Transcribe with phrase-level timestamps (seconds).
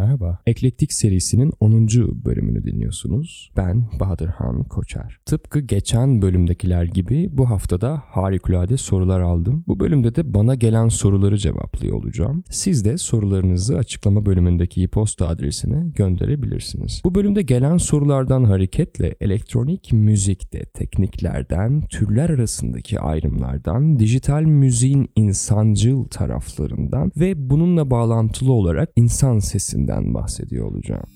[0.00, 0.38] merhaba.
[0.46, 1.88] Eklektik serisinin 10.
[2.24, 3.50] bölümünü dinliyorsunuz.
[3.56, 5.18] Ben Bahadırhan Koçer.
[5.26, 9.64] Tıpkı geçen bölümdekiler gibi bu haftada harikulade sorular aldım.
[9.68, 12.44] Bu bölümde de bana gelen soruları cevaplıyor olacağım.
[12.50, 17.02] Siz de sorularınızı açıklama bölümündeki e-posta adresine gönderebilirsiniz.
[17.04, 27.12] Bu bölümde gelen sorulardan hareketle elektronik müzikte tekniklerden, türler arasındaki ayrımlardan, dijital müziğin insancıl taraflarından
[27.16, 31.06] ve bununla bağlantılı olarak insan sesinden bahsediyor olacağım.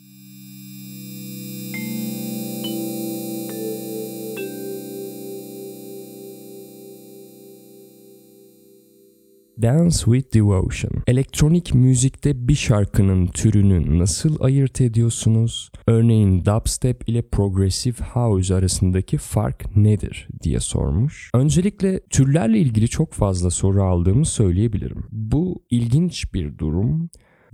[9.63, 10.93] Dance with Devotion.
[11.07, 15.71] Elektronik müzikte bir şarkının türünü nasıl ayırt ediyorsunuz?
[15.87, 21.31] Örneğin dubstep ile progressive house arasındaki fark nedir diye sormuş.
[21.35, 25.05] Öncelikle türlerle ilgili çok fazla soru aldığımı söyleyebilirim.
[25.13, 27.11] Bu ilginç bir durum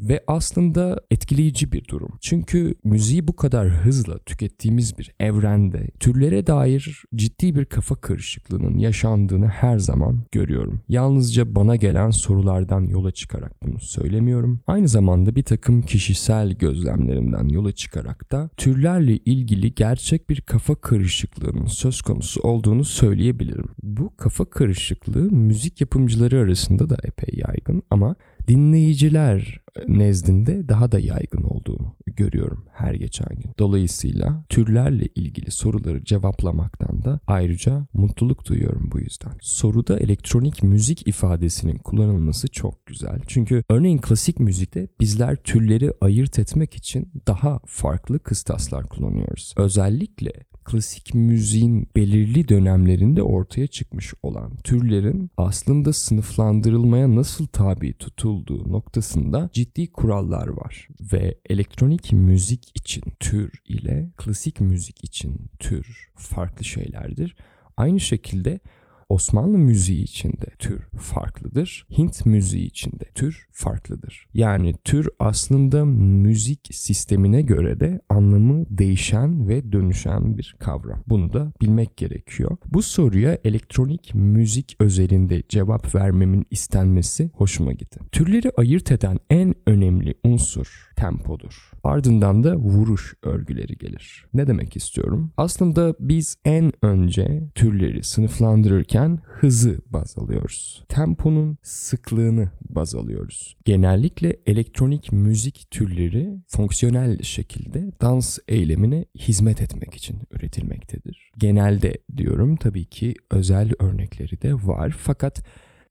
[0.09, 2.11] ve aslında etkileyici bir durum.
[2.21, 9.49] Çünkü müziği bu kadar hızla tükettiğimiz bir evrende türlere dair ciddi bir kafa karışıklığının yaşandığını
[9.49, 10.81] her zaman görüyorum.
[10.89, 14.61] Yalnızca bana gelen sorulardan yola çıkarak bunu söylemiyorum.
[14.67, 21.67] Aynı zamanda bir takım kişisel gözlemlerimden yola çıkarak da türlerle ilgili gerçek bir kafa karışıklığının
[21.67, 23.69] söz konusu olduğunu söyleyebilirim.
[23.83, 28.15] Bu kafa karışıklığı müzik yapımcıları arasında da epey yaygın ama
[28.49, 33.51] dinleyiciler nezdinde daha da yaygın olduğunu görüyorum her geçen gün.
[33.59, 39.33] Dolayısıyla türlerle ilgili soruları cevaplamaktan da ayrıca mutluluk duyuyorum bu yüzden.
[39.41, 43.21] Soruda elektronik müzik ifadesinin kullanılması çok güzel.
[43.27, 49.55] Çünkü örneğin klasik müzikte bizler türleri ayırt etmek için daha farklı kıstaslar kullanıyoruz.
[49.57, 50.33] Özellikle
[50.65, 59.93] klasik müziğin belirli dönemlerinde ortaya çıkmış olan türlerin aslında sınıflandırılmaya nasıl tabi tutulduğu noktasında ciddi
[59.93, 67.37] kurallar var ve elektronik müzik için tür ile klasik müzik için tür farklı şeylerdir.
[67.77, 68.61] Aynı şekilde
[69.11, 71.87] Osmanlı müziği içinde tür farklıdır.
[71.99, 74.27] Hint müziği içinde tür farklıdır.
[74.35, 81.03] Yani tür aslında müzik sistemine göre de anlamı değişen ve dönüşen bir kavram.
[81.07, 82.57] Bunu da bilmek gerekiyor.
[82.73, 88.01] Bu soruya elektronik müzik özelinde cevap vermemin istenmesi hoşuma gitti.
[88.13, 91.71] Türleri ayırt eden en önemli unsur tempodur.
[91.85, 94.27] Ardından da vuruş örgüleri gelir.
[94.35, 95.33] Ne demek istiyorum?
[95.37, 100.85] Aslında biz en önce türleri sınıflandırırken hızı baz alıyoruz.
[100.89, 103.57] Temponun sıklığını baz alıyoruz.
[103.65, 111.33] Genellikle elektronik müzik türleri fonksiyonel şekilde dans eylemine hizmet etmek için üretilmektedir.
[111.39, 115.43] Genelde diyorum tabii ki özel örnekleri de var fakat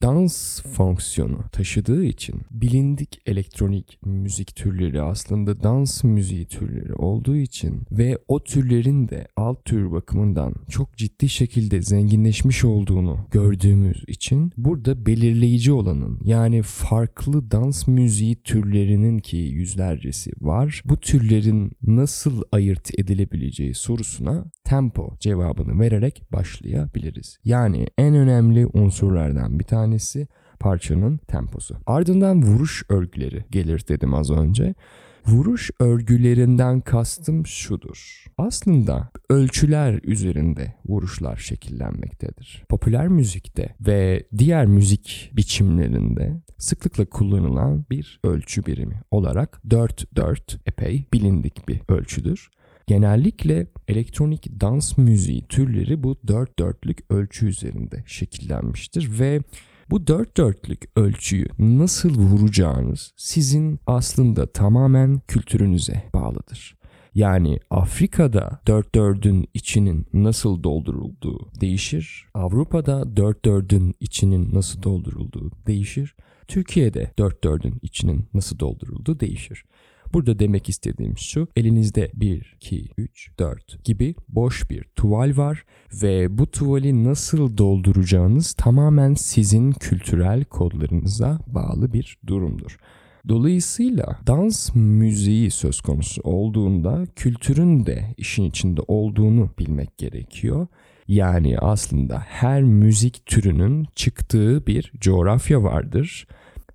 [0.02, 8.18] dans fonksiyonu taşıdığı için bilindik elektronik müzik türleri aslında dans müziği türleri olduğu için ve
[8.28, 15.72] o türlerin de alt tür bakımından çok ciddi şekilde zenginleşmiş olduğunu gördüğümüz için burada belirleyici
[15.72, 20.82] olanın yani farklı dans müziği türlerinin ki yüzlercesi var.
[20.86, 27.38] Bu türlerin nasıl ayırt edilebileceği sorusuna tempo cevabını vererek başlayabiliriz.
[27.44, 30.28] Yani en önemli unsurlardan bir tanesi
[30.60, 31.76] parçanın temposu.
[31.86, 34.76] Ardından vuruş örgüleri gelir dedim az önce.
[35.28, 38.26] Vuruş örgülerinden kastım şudur.
[38.38, 42.64] Aslında ölçüler üzerinde vuruşlar şekillenmektedir.
[42.70, 51.68] Popüler müzikte ve diğer müzik biçimlerinde sıklıkla kullanılan bir ölçü birimi olarak 4-4 epey bilindik
[51.68, 52.50] bir ölçüdür.
[52.88, 59.42] Genellikle elektronik dans müziği türleri bu dört dörtlük ölçü üzerinde şekillenmiştir ve
[59.92, 66.80] bu dört dörtlük ölçüyü nasıl vuracağınız sizin aslında tamamen kültürünüze bağlıdır.
[67.16, 72.26] Yani Afrika'da dört dördün içinin nasıl doldurulduğu değişir.
[72.34, 76.16] Avrupa'da dört dördün içinin nasıl doldurulduğu değişir.
[76.48, 79.64] Türkiye'de dört dördün içinin nasıl doldurulduğu değişir.
[80.14, 85.66] Burada demek istediğim şu elinizde 1, 2, 3, 4 gibi boş bir tuval var
[86.04, 92.78] ve bu tuvali nasıl dolduracağınız tamamen sizin kültürel kodlarınıza bağlı bir durumdur.
[93.28, 100.68] Dolayısıyla dans müziği söz konusu olduğunda kültürün de işin içinde olduğunu bilmek gerekiyor.
[101.08, 106.28] Yani aslında her müzik türünün çıktığı bir coğrafya vardır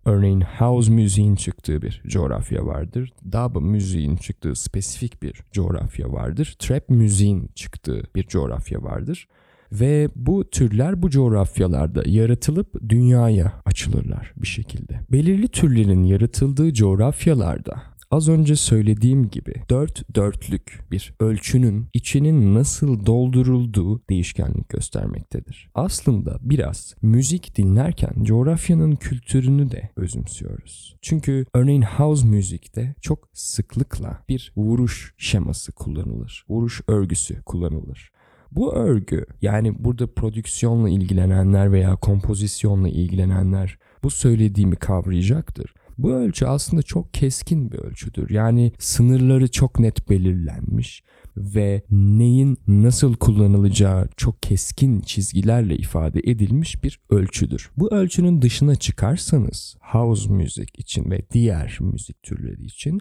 [0.05, 3.13] Örneğin house müziğin çıktığı bir coğrafya vardır.
[3.33, 6.57] Dub müziğin çıktığı spesifik bir coğrafya vardır.
[6.59, 9.29] Trap müziğin çıktığı bir coğrafya vardır.
[9.73, 15.01] Ve bu türler bu coğrafyalarda yaratılıp dünyaya açılırlar bir şekilde.
[15.13, 24.03] Belirli türlerin yaratıldığı coğrafyalarda az önce söylediğim gibi dört dörtlük bir ölçünün içinin nasıl doldurulduğu
[24.11, 25.71] değişkenlik göstermektedir.
[25.75, 30.97] Aslında biraz müzik dinlerken coğrafyanın kültürünü de özümsüyoruz.
[31.03, 36.45] Çünkü örneğin house müzikte çok sıklıkla bir vuruş şeması kullanılır.
[36.49, 38.11] Vuruş örgüsü kullanılır.
[38.53, 45.75] Bu örgü yani burada prodüksiyonla ilgilenenler veya kompozisyonla ilgilenenler bu söylediğimi kavrayacaktır.
[45.99, 48.31] Bu ölçü aslında çok keskin bir ölçüdür.
[48.31, 51.03] Yani sınırları çok net belirlenmiş
[51.37, 57.71] ve neyin nasıl kullanılacağı çok keskin çizgilerle ifade edilmiş bir ölçüdür.
[57.77, 63.01] Bu ölçünün dışına çıkarsanız house müzik için ve diğer müzik türleri için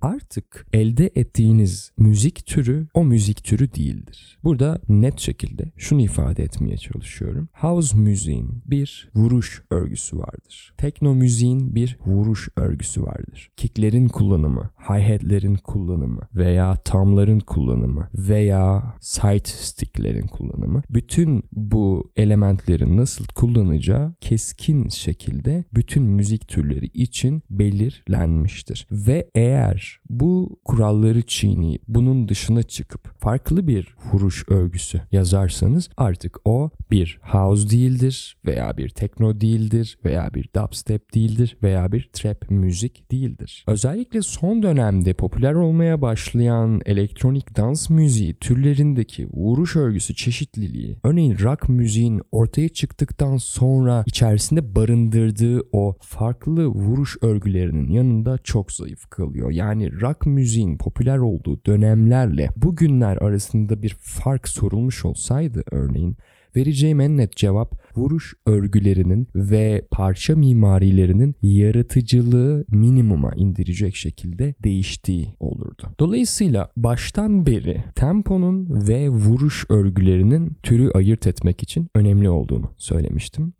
[0.00, 4.38] artık elde ettiğiniz müzik türü o müzik türü değildir.
[4.44, 7.48] Burada net şekilde şunu ifade etmeye çalışıyorum.
[7.52, 10.74] House müziğin bir vuruş örgüsü vardır.
[10.78, 13.50] Tekno müziğin bir vuruş örgüsü vardır.
[13.56, 23.24] Kicklerin kullanımı, hi-hatlerin kullanımı veya tomların kullanımı veya side sticklerin kullanımı bütün bu elementlerin nasıl
[23.34, 28.86] kullanacağı keskin şekilde bütün müzik türleri için belirlenmiştir.
[28.90, 36.70] Ve eğer bu kuralları çiğneyip bunun dışına çıkıp farklı bir vuruş örgüsü yazarsanız artık o
[36.90, 43.10] bir house değildir veya bir techno değildir veya bir dubstep değildir veya bir trap müzik
[43.10, 43.64] değildir.
[43.66, 51.68] Özellikle son dönemde popüler olmaya başlayan elektronik dans müziği türlerindeki vuruş örgüsü çeşitliliği örneğin rock
[51.68, 59.50] müziğin ortaya çıktıktan sonra içerisinde barındırdığı o farklı vuruş örgülerinin yanında çok zayıf kalıyor.
[59.50, 66.16] Yani yani rock müziğin popüler olduğu dönemlerle bugünler arasında bir fark sorulmuş olsaydı örneğin
[66.56, 75.82] vereceğim en net cevap vuruş örgülerinin ve parça mimarilerinin yaratıcılığı minimuma indirecek şekilde değiştiği olurdu.
[76.00, 83.52] Dolayısıyla baştan beri temponun ve vuruş örgülerinin türü ayırt etmek için önemli olduğunu söylemiştim.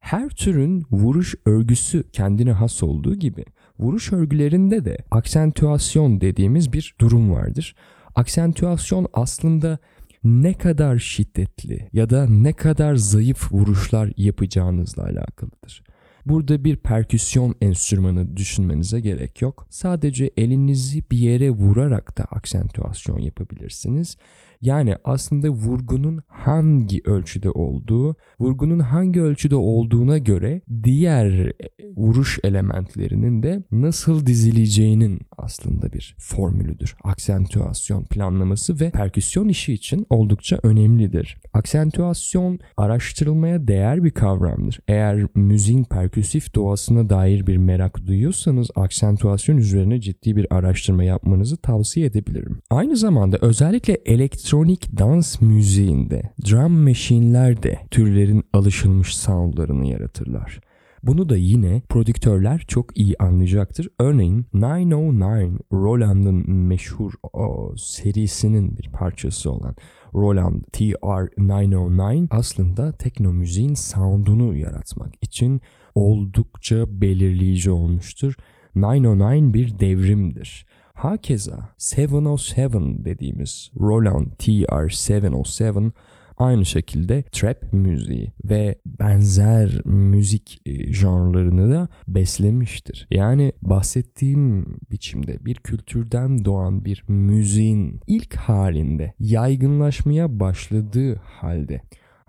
[0.00, 3.44] Her türün vuruş örgüsü kendine has olduğu gibi
[3.82, 7.74] vuruş örgülerinde de aksentüasyon dediğimiz bir durum vardır.
[8.14, 9.78] Aksentüasyon aslında
[10.24, 15.82] ne kadar şiddetli ya da ne kadar zayıf vuruşlar yapacağınızla alakalıdır.
[16.26, 19.66] Burada bir perküsyon enstrümanı düşünmenize gerek yok.
[19.70, 24.16] Sadece elinizi bir yere vurarak da aksentüasyon yapabilirsiniz
[24.62, 31.54] yani aslında vurgunun hangi ölçüde olduğu, vurgunun hangi ölçüde olduğuna göre diğer e,
[31.96, 36.96] vuruş elementlerinin de nasıl dizileceğinin aslında bir formülüdür.
[37.04, 41.36] Aksentüasyon planlaması ve perküsyon işi için oldukça önemlidir.
[41.52, 44.80] Aksentüasyon araştırılmaya değer bir kavramdır.
[44.88, 52.06] Eğer müziğin perküsif doğasına dair bir merak duyuyorsanız aksentüasyon üzerine ciddi bir araştırma yapmanızı tavsiye
[52.06, 52.58] edebilirim.
[52.70, 60.60] Aynı zamanda özellikle elektrik elektronik dans müziğinde drum machine'ler de türlerin alışılmış soundlarını yaratırlar.
[61.02, 63.88] Bunu da yine prodüktörler çok iyi anlayacaktır.
[63.98, 69.76] Örneğin 909 Roland'ın meşhur o, serisinin bir parçası olan
[70.14, 75.60] Roland TR-909 aslında tekno müziğin sound'unu yaratmak için
[75.94, 78.34] oldukça belirleyici olmuştur.
[78.76, 80.66] 909 bir devrimdir.
[80.94, 85.92] Hakeza 707 dediğimiz Roland TR-707
[86.36, 93.06] aynı şekilde trap müziği ve benzer müzik e, janrlarını da beslemiştir.
[93.10, 101.82] Yani bahsettiğim biçimde bir kültürden doğan bir müziğin ilk halinde yaygınlaşmaya başladığı halde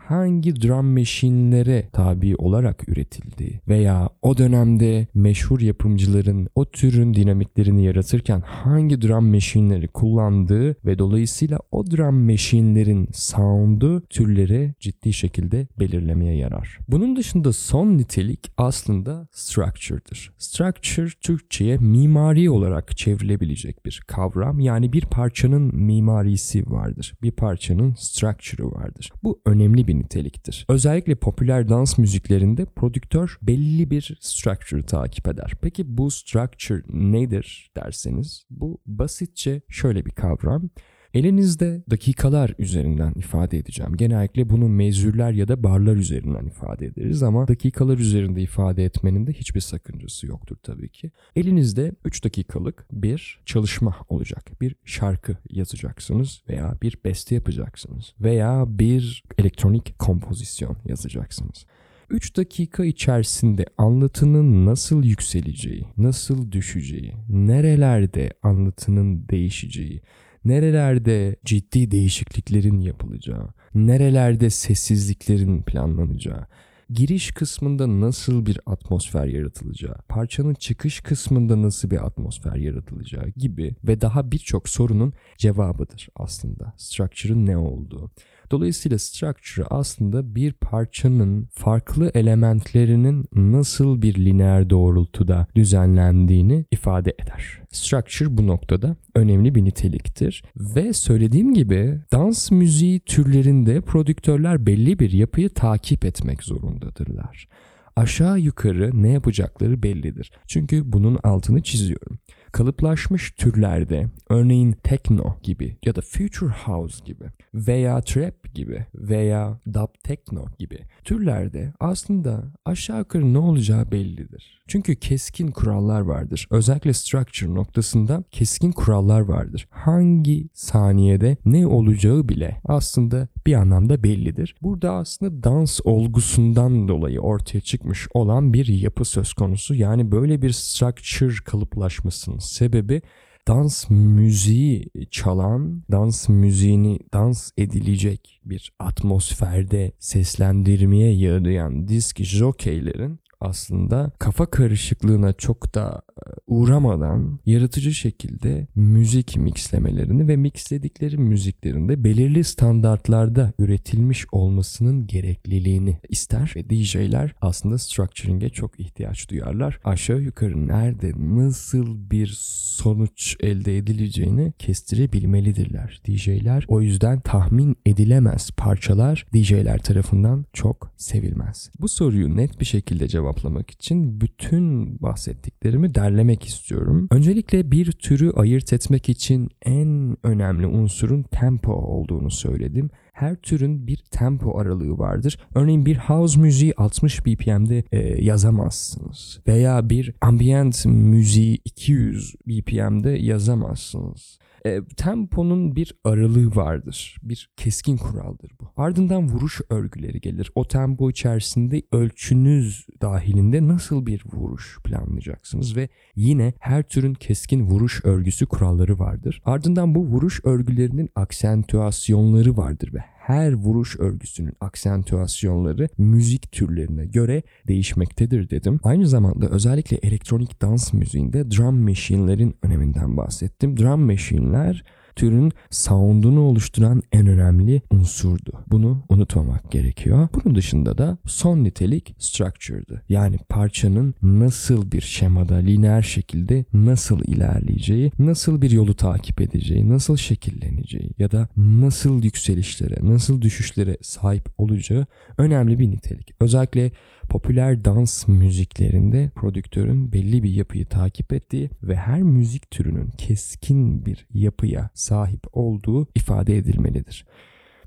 [0.07, 8.41] hangi drum machine'lere tabi olarak üretildiği veya o dönemde meşhur yapımcıların o türün dinamiklerini yaratırken
[8.45, 16.79] hangi drum machine'leri kullandığı ve dolayısıyla o drum machine'lerin sound'u türleri ciddi şekilde belirlemeye yarar.
[16.87, 20.33] Bunun dışında son nitelik aslında structure'dır.
[20.37, 24.59] Structure Türkçe'ye mimari olarak çevrilebilecek bir kavram.
[24.59, 27.13] Yani bir parçanın mimarisi vardır.
[27.21, 29.11] Bir parçanın structure'ı vardır.
[29.23, 30.65] Bu önemli bir bir niteliktir.
[30.69, 35.53] Özellikle popüler dans müziklerinde prodüktör belli bir structure takip eder.
[35.61, 40.69] Peki bu structure nedir derseniz bu basitçe şöyle bir kavram.
[41.13, 43.97] Elinizde dakikalar üzerinden ifade edeceğim.
[43.97, 49.33] Genellikle bunu mezürler ya da barlar üzerinden ifade ederiz ama dakikalar üzerinde ifade etmenin de
[49.33, 51.11] hiçbir sakıncası yoktur tabii ki.
[51.35, 54.61] Elinizde 3 dakikalık bir çalışma olacak.
[54.61, 61.65] Bir şarkı yazacaksınız veya bir beste yapacaksınız veya bir elektronik kompozisyon yazacaksınız.
[62.09, 70.01] 3 dakika içerisinde anlatının nasıl yükseleceği, nasıl düşeceği, nerelerde anlatının değişeceği,
[70.45, 76.47] nerelerde ciddi değişikliklerin yapılacağı, nerelerde sessizliklerin planlanacağı,
[76.89, 84.01] giriş kısmında nasıl bir atmosfer yaratılacağı, parçanın çıkış kısmında nasıl bir atmosfer yaratılacağı gibi ve
[84.01, 88.11] daha birçok sorunun cevabıdır aslında structure'ın ne olduğu.
[88.53, 97.61] Dolayısıyla structure aslında bir parçanın farklı elementlerinin nasıl bir lineer doğrultuda düzenlendiğini ifade eder.
[97.71, 105.11] Structure bu noktada önemli bir niteliktir ve söylediğim gibi dans müziği türlerinde prodüktörler belli bir
[105.11, 107.47] yapıyı takip etmek zorundadırlar
[107.95, 110.31] aşağı yukarı ne yapacakları bellidir.
[110.47, 112.19] Çünkü bunun altını çiziyorum
[112.53, 119.87] kalıplaşmış türlerde örneğin techno gibi ya da future house gibi veya trap gibi veya dub
[120.03, 124.63] techno gibi türlerde aslında aşağı yukarı ne olacağı bellidir.
[124.67, 126.47] Çünkü keskin kurallar vardır.
[126.49, 129.67] Özellikle structure noktasında keskin kurallar vardır.
[129.69, 134.55] Hangi saniyede ne olacağı bile aslında bir anlamda bellidir.
[134.61, 139.75] Burada aslında dans olgusundan dolayı ortaya çıkmış olan bir yapı söz konusu.
[139.75, 143.01] Yani böyle bir structure kalıplaşmasının sebebi
[143.47, 154.45] dans müziği çalan, dans müziğini dans edilecek bir atmosferde seslendirmeye yarayan disk jokeylerin aslında kafa
[154.45, 164.25] karışıklığına çok da e, uğramadan yaratıcı şekilde müzik mixlemelerini ve mixledikleri müziklerinde belirli standartlarda üretilmiş
[164.31, 169.79] olmasının gerekliliğini ister ve DJ'ler aslında structuring'e çok ihtiyaç duyarlar.
[169.83, 176.01] Aşağı yukarı nerede nasıl bir sonuç elde edileceğini kestirebilmelidirler.
[176.07, 181.69] DJ'ler o yüzden tahmin edilemez parçalar DJ'ler tarafından çok sevilmez.
[181.79, 187.07] Bu soruyu net bir şekilde cevap cevaplamak için bütün bahsettiklerimi derlemek istiyorum.
[187.11, 193.97] Öncelikle bir türü ayırt etmek için en önemli unsurun tempo olduğunu söyledim her türün bir
[194.11, 195.37] tempo aralığı vardır.
[195.55, 199.39] Örneğin bir house müziği 60 BPM'de e, yazamazsınız.
[199.47, 204.39] Veya bir ambient müziği 200 BPM'de yazamazsınız.
[204.65, 207.15] E, temponun bir aralığı vardır.
[207.23, 208.71] Bir keskin kuraldır bu.
[208.77, 210.51] Ardından vuruş örgüleri gelir.
[210.55, 218.05] O tempo içerisinde ölçünüz dahilinde nasıl bir vuruş planlayacaksınız ve yine her türün keskin vuruş
[218.05, 219.41] örgüsü kuralları vardır.
[219.45, 228.49] Ardından bu vuruş örgülerinin aksentüasyonları vardır ve her vuruş örgüsünün aksentüasyonları müzik türlerine göre değişmektedir
[228.49, 228.79] dedim.
[228.83, 233.77] Aynı zamanda özellikle elektronik dans müziğinde drum machine'lerin öneminden bahsettim.
[233.77, 234.83] Drum machine'ler
[235.15, 238.51] türün sound'unu oluşturan en önemli unsurdu.
[238.67, 240.27] Bunu unutmamak gerekiyor.
[240.33, 243.01] Bunun dışında da son nitelik structure'dı.
[243.09, 250.17] Yani parçanın nasıl bir şemada lineer şekilde nasıl ilerleyeceği, nasıl bir yolu takip edeceği, nasıl
[250.17, 255.05] şekilleneceği ya da nasıl yükselişlere, nasıl düşüşlere sahip olacağı
[255.37, 256.31] önemli bir nitelik.
[256.39, 256.91] Özellikle
[257.29, 264.27] popüler dans müziklerinde prodüktörün belli bir yapıyı takip ettiği ve her müzik türünün keskin bir
[264.33, 267.25] yapıya sahip olduğu ifade edilmelidir.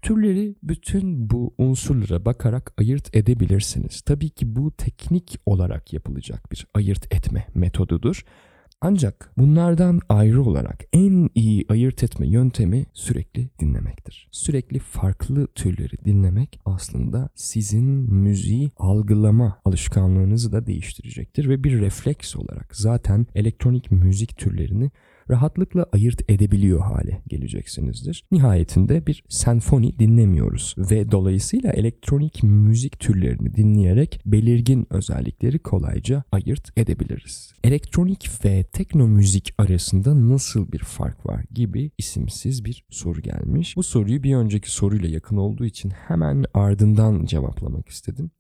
[0.03, 4.01] Türleri bütün bu unsurlara bakarak ayırt edebilirsiniz.
[4.01, 8.25] Tabii ki bu teknik olarak yapılacak bir ayırt etme metodudur.
[8.81, 14.29] Ancak bunlardan ayrı olarak en iyi ayırt etme yöntemi sürekli dinlemektir.
[14.31, 22.77] Sürekli farklı türleri dinlemek aslında sizin müziği algılama alışkanlığınızı da değiştirecektir ve bir refleks olarak
[22.77, 24.91] zaten elektronik müzik türlerini
[25.31, 28.25] rahatlıkla ayırt edebiliyor hale geleceksinizdir.
[28.33, 37.53] Nihayetinde bir senfoni dinlemiyoruz ve dolayısıyla elektronik müzik türlerini dinleyerek belirgin özellikleri kolayca ayırt edebiliriz.
[37.65, 43.77] Elektronik ve tekno müzik arasında nasıl bir fark var gibi isimsiz bir soru gelmiş.
[43.77, 48.31] Bu soruyu bir önceki soruyla yakın olduğu için hemen ardından cevaplamak istedim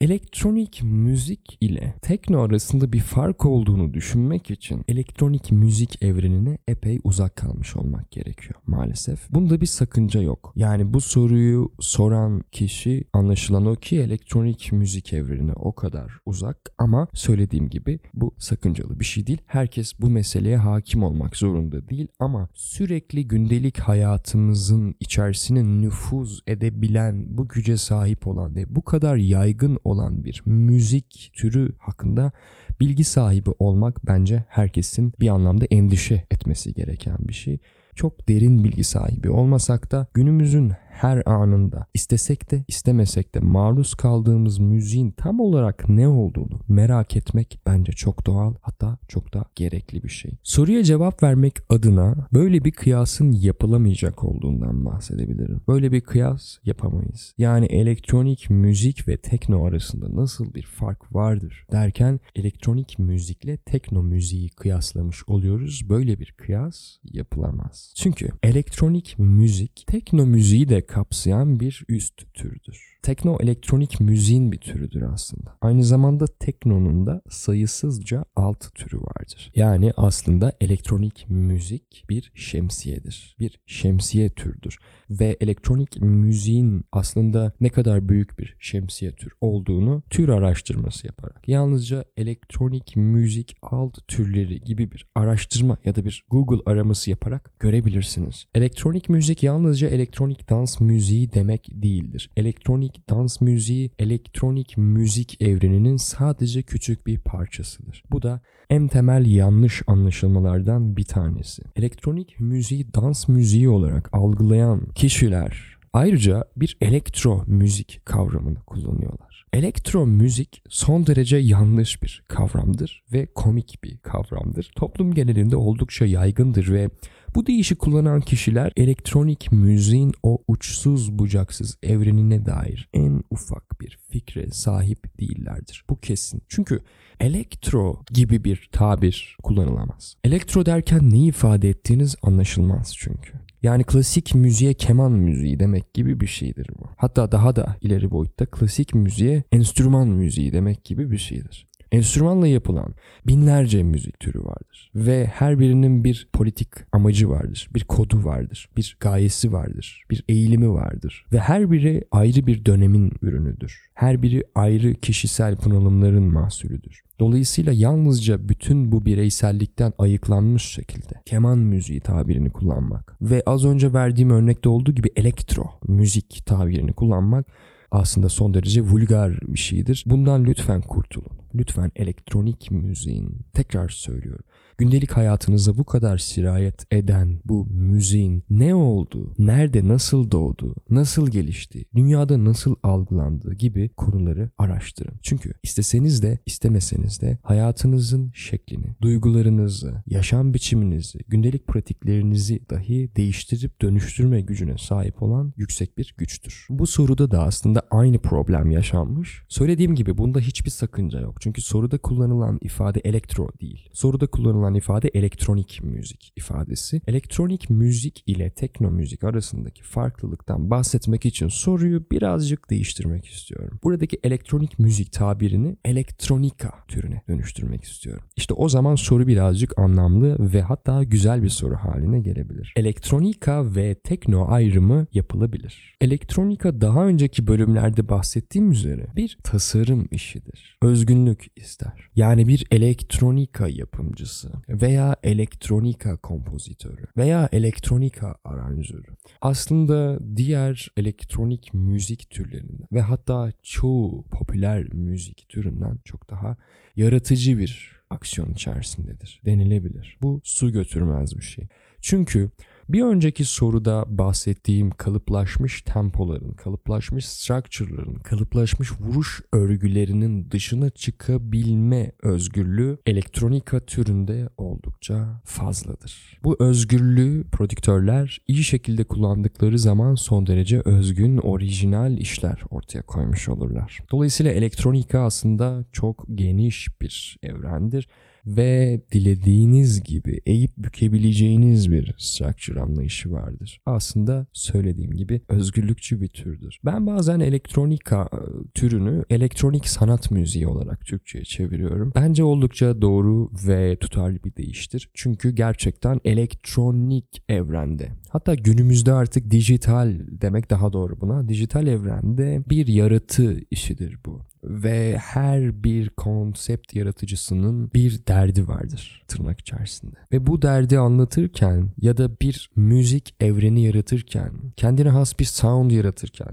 [0.00, 7.36] elektronik müzik ile tekno arasında bir fark olduğunu düşünmek için elektronik müzik evrenine epey uzak
[7.36, 9.30] kalmış olmak gerekiyor maalesef.
[9.30, 10.52] Bunda bir sakınca yok.
[10.56, 17.08] Yani bu soruyu soran kişi anlaşılan o ki elektronik müzik evrenine o kadar uzak ama
[17.14, 19.40] söylediğim gibi bu sakıncalı bir şey değil.
[19.46, 27.48] Herkes bu meseleye hakim olmak zorunda değil ama sürekli gündelik hayatımızın içerisine nüfuz edebilen bu
[27.48, 32.32] güce sahip olan ve bu kadar yaygın olan bir müzik türü hakkında
[32.80, 37.58] bilgi sahibi olmak bence herkesin bir anlamda endişe etmesi gereken bir şey.
[37.94, 44.58] Çok derin bilgi sahibi olmasak da günümüzün her anında istesek de istemesek de maruz kaldığımız
[44.58, 50.08] müziğin tam olarak ne olduğunu merak etmek bence çok doğal hatta çok da gerekli bir
[50.08, 50.30] şey.
[50.42, 55.60] Soruya cevap vermek adına böyle bir kıyasın yapılamayacak olduğundan bahsedebilirim.
[55.68, 57.34] Böyle bir kıyas yapamayız.
[57.38, 64.48] Yani elektronik müzik ve tekno arasında nasıl bir fark vardır derken elektronik müzikle tekno müziği
[64.48, 65.88] kıyaslamış oluyoruz.
[65.88, 67.92] Böyle bir kıyas yapılamaz.
[67.96, 72.97] Çünkü elektronik müzik tekno müziği de kapsayan bir üst türdür.
[73.02, 75.56] Tekno elektronik müziğin bir türüdür aslında.
[75.60, 79.52] Aynı zamanda teknonun da sayısızca alt türü vardır.
[79.54, 83.36] Yani aslında elektronik müzik bir şemsiyedir.
[83.38, 84.78] Bir şemsiye türdür.
[85.10, 92.04] Ve elektronik müziğin aslında ne kadar büyük bir şemsiye tür olduğunu tür araştırması yaparak yalnızca
[92.16, 98.46] elektronik müzik alt türleri gibi bir araştırma ya da bir Google araması yaparak görebilirsiniz.
[98.54, 102.30] Elektronik müzik yalnızca elektronik dans müziği demek değildir.
[102.36, 108.02] Elektronik dans müziği elektronik müzik evreninin sadece küçük bir parçasıdır.
[108.10, 108.40] Bu da
[108.70, 111.62] en temel yanlış anlaşılmalardan bir tanesi.
[111.76, 119.44] Elektronik müziği dans müziği olarak algılayan kişiler ayrıca bir elektro müzik kavramını kullanıyorlar.
[119.52, 124.70] Elektro müzik son derece yanlış bir kavramdır ve komik bir kavramdır.
[124.76, 126.90] Toplum genelinde oldukça yaygındır ve
[127.34, 134.50] bu deyişi kullanan kişiler elektronik müziğin o uçsuz bucaksız evrenine dair en ufak bir fikre
[134.50, 135.84] sahip değillerdir.
[135.90, 136.42] Bu kesin.
[136.48, 136.80] Çünkü
[137.20, 140.16] elektro gibi bir tabir kullanılamaz.
[140.24, 143.32] Elektro derken neyi ifade ettiğiniz anlaşılmaz çünkü.
[143.62, 146.86] Yani klasik müziğe keman müziği demek gibi bir şeydir bu.
[146.96, 151.68] Hatta daha da ileri boyutta klasik müziğe enstrüman müziği demek gibi bir şeydir.
[151.92, 152.94] Enstrümanla yapılan
[153.26, 158.96] binlerce müzik türü vardır ve her birinin bir politik amacı vardır, bir kodu vardır, bir
[159.00, 163.88] gayesi vardır, bir eğilimi vardır ve her biri ayrı bir dönemin ürünüdür.
[163.94, 167.02] Her biri ayrı kişisel bunalımların mahsulüdür.
[167.20, 174.30] Dolayısıyla yalnızca bütün bu bireysellikten ayıklanmış şekilde keman müziği tabirini kullanmak ve az önce verdiğim
[174.30, 177.46] örnekte olduğu gibi elektro müzik tabirini kullanmak
[177.90, 180.04] aslında son derece vulgar bir şeydir.
[180.06, 181.38] Bundan lütfen kurtulun.
[181.54, 184.44] Lütfen elektronik müziğin, tekrar söylüyorum,
[184.78, 191.84] gündelik hayatınıza bu kadar sirayet eden bu müziğin ne olduğu, nerede nasıl doğdu, nasıl gelişti,
[191.94, 195.14] dünyada nasıl algılandığı gibi konuları araştırın.
[195.22, 204.40] Çünkü isteseniz de istemeseniz de hayatınızın şeklini, duygularınızı, yaşam biçiminizi, gündelik pratiklerinizi dahi değiştirip dönüştürme
[204.40, 206.66] gücüne sahip olan yüksek bir güçtür.
[206.70, 209.42] Bu soruda da aslında aynı problem yaşanmış.
[209.48, 211.36] Söylediğim gibi bunda hiçbir sakınca yok.
[211.40, 213.88] Çünkü soruda kullanılan ifade elektro değil.
[213.92, 217.00] Soruda kullanılan ifade elektronik müzik ifadesi.
[217.06, 223.80] Elektronik müzik ile tekno müzik arasındaki farklılıktan bahsetmek için soruyu birazcık değiştirmek istiyorum.
[223.84, 228.24] Buradaki elektronik müzik tabirini elektronika türüne dönüştürmek istiyorum.
[228.36, 232.72] İşte o zaman soru birazcık anlamlı ve hatta güzel bir soru haline gelebilir.
[232.76, 235.96] Elektronika ve tekno ayrımı yapılabilir.
[236.00, 240.78] Elektronika daha önceki bölümlerde bahsettiğim üzere bir tasarım işidir.
[240.82, 242.10] Özgünlük ister.
[242.16, 249.16] Yani bir elektronika yapımcısı veya elektronika kompozitörü veya elektronika aranjörü.
[249.40, 256.56] Aslında diğer elektronik müzik türlerinden ve hatta çoğu popüler müzik türünden çok daha
[256.96, 260.18] yaratıcı bir aksiyon içerisindedir denilebilir.
[260.22, 261.66] Bu su götürmez bir şey.
[262.00, 262.50] Çünkü
[262.88, 273.80] bir önceki soruda bahsettiğim kalıplaşmış tempoların, kalıplaşmış structure'ların, kalıplaşmış vuruş örgülerinin dışına çıkabilme özgürlüğü elektronika
[273.80, 276.38] türünde oldukça fazladır.
[276.44, 283.98] Bu özgürlüğü prodüktörler iyi şekilde kullandıkları zaman son derece özgün, orijinal işler ortaya koymuş olurlar.
[284.10, 288.08] Dolayısıyla elektronika aslında çok geniş bir evrendir
[288.56, 293.80] ve dilediğiniz gibi eğip bükebileceğiniz bir structure anlayışı vardır.
[293.86, 296.78] Aslında söylediğim gibi özgürlükçü bir türdür.
[296.84, 298.38] Ben bazen elektronika e,
[298.74, 302.12] türünü elektronik sanat müziği olarak Türkçe'ye çeviriyorum.
[302.14, 305.10] Bence oldukça doğru ve tutarlı bir değiştir.
[305.14, 311.48] Çünkü gerçekten elektronik evrende hatta günümüzde artık dijital demek daha doğru buna.
[311.48, 319.60] Dijital evrende bir yaratı işidir bu ve her bir konsept yaratıcısının bir derdi vardır tırnak
[319.60, 320.16] içerisinde.
[320.32, 326.48] Ve bu derdi anlatırken ya da bir müzik evreni yaratırken, kendine has bir sound yaratırken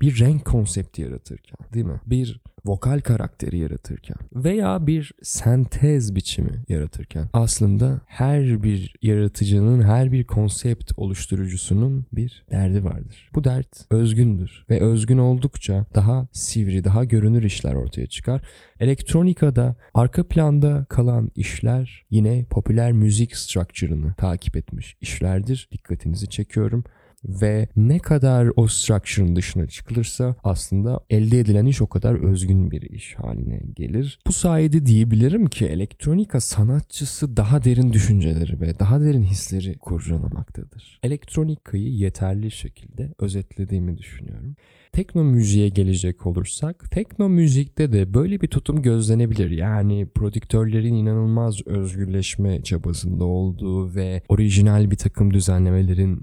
[0.00, 2.00] bir renk konsepti yaratırken değil mi?
[2.06, 10.24] Bir vokal karakteri yaratırken veya bir sentez biçimi yaratırken aslında her bir yaratıcının, her bir
[10.24, 13.30] konsept oluşturucusunun bir derdi vardır.
[13.34, 18.42] Bu dert özgündür ve özgün oldukça daha sivri, daha görünür işler ortaya çıkar.
[18.80, 25.68] Elektronikada arka planda kalan işler yine popüler müzik structure'ını takip etmiş işlerdir.
[25.72, 26.84] Dikkatinizi çekiyorum
[27.24, 32.82] ve ne kadar o structure'ın dışına çıkılırsa aslında elde edilen iş o kadar özgün bir
[32.82, 34.18] iş haline gelir.
[34.26, 41.00] Bu sayede diyebilirim ki elektronika sanatçısı daha derin düşünceleri ve daha derin hisleri kurcalamaktadır.
[41.02, 44.56] Elektronikayı yeterli şekilde özetlediğimi düşünüyorum.
[44.98, 49.50] Tekno müziğe gelecek olursak, tekno müzikte de böyle bir tutum gözlenebilir.
[49.50, 56.22] Yani prodüktörlerin inanılmaz özgürleşme çabasında olduğu ve orijinal bir takım düzenlemelerin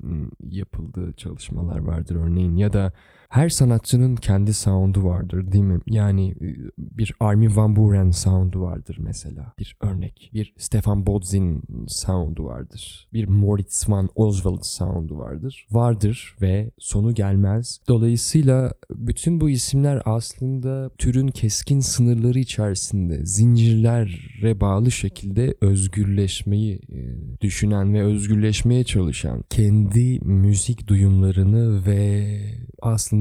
[0.50, 2.94] yapıldığı çalışmalar vardır örneğin ya da
[3.30, 5.80] her sanatçının kendi sound'u vardır değil mi?
[5.88, 9.54] Yani e, bir Armin van Buuren sound'u vardır mesela.
[9.60, 10.32] Bir örnek.
[10.34, 13.08] Bir Stefan Bodzin sound'u vardır.
[13.14, 15.68] Bir Moritz van Oswald sound'u vardır.
[15.72, 17.80] Vardır ve sonu gelmez.
[17.88, 27.00] Dolayısıyla bütün bu isimler aslında türün keskin sınırları içerisinde zincirlere bağlı şekilde özgürleşmeyi e,
[27.42, 32.26] düşünen ve özgürleşmeye çalışan kendi müzik duyumlarını ve
[32.82, 33.15] aslında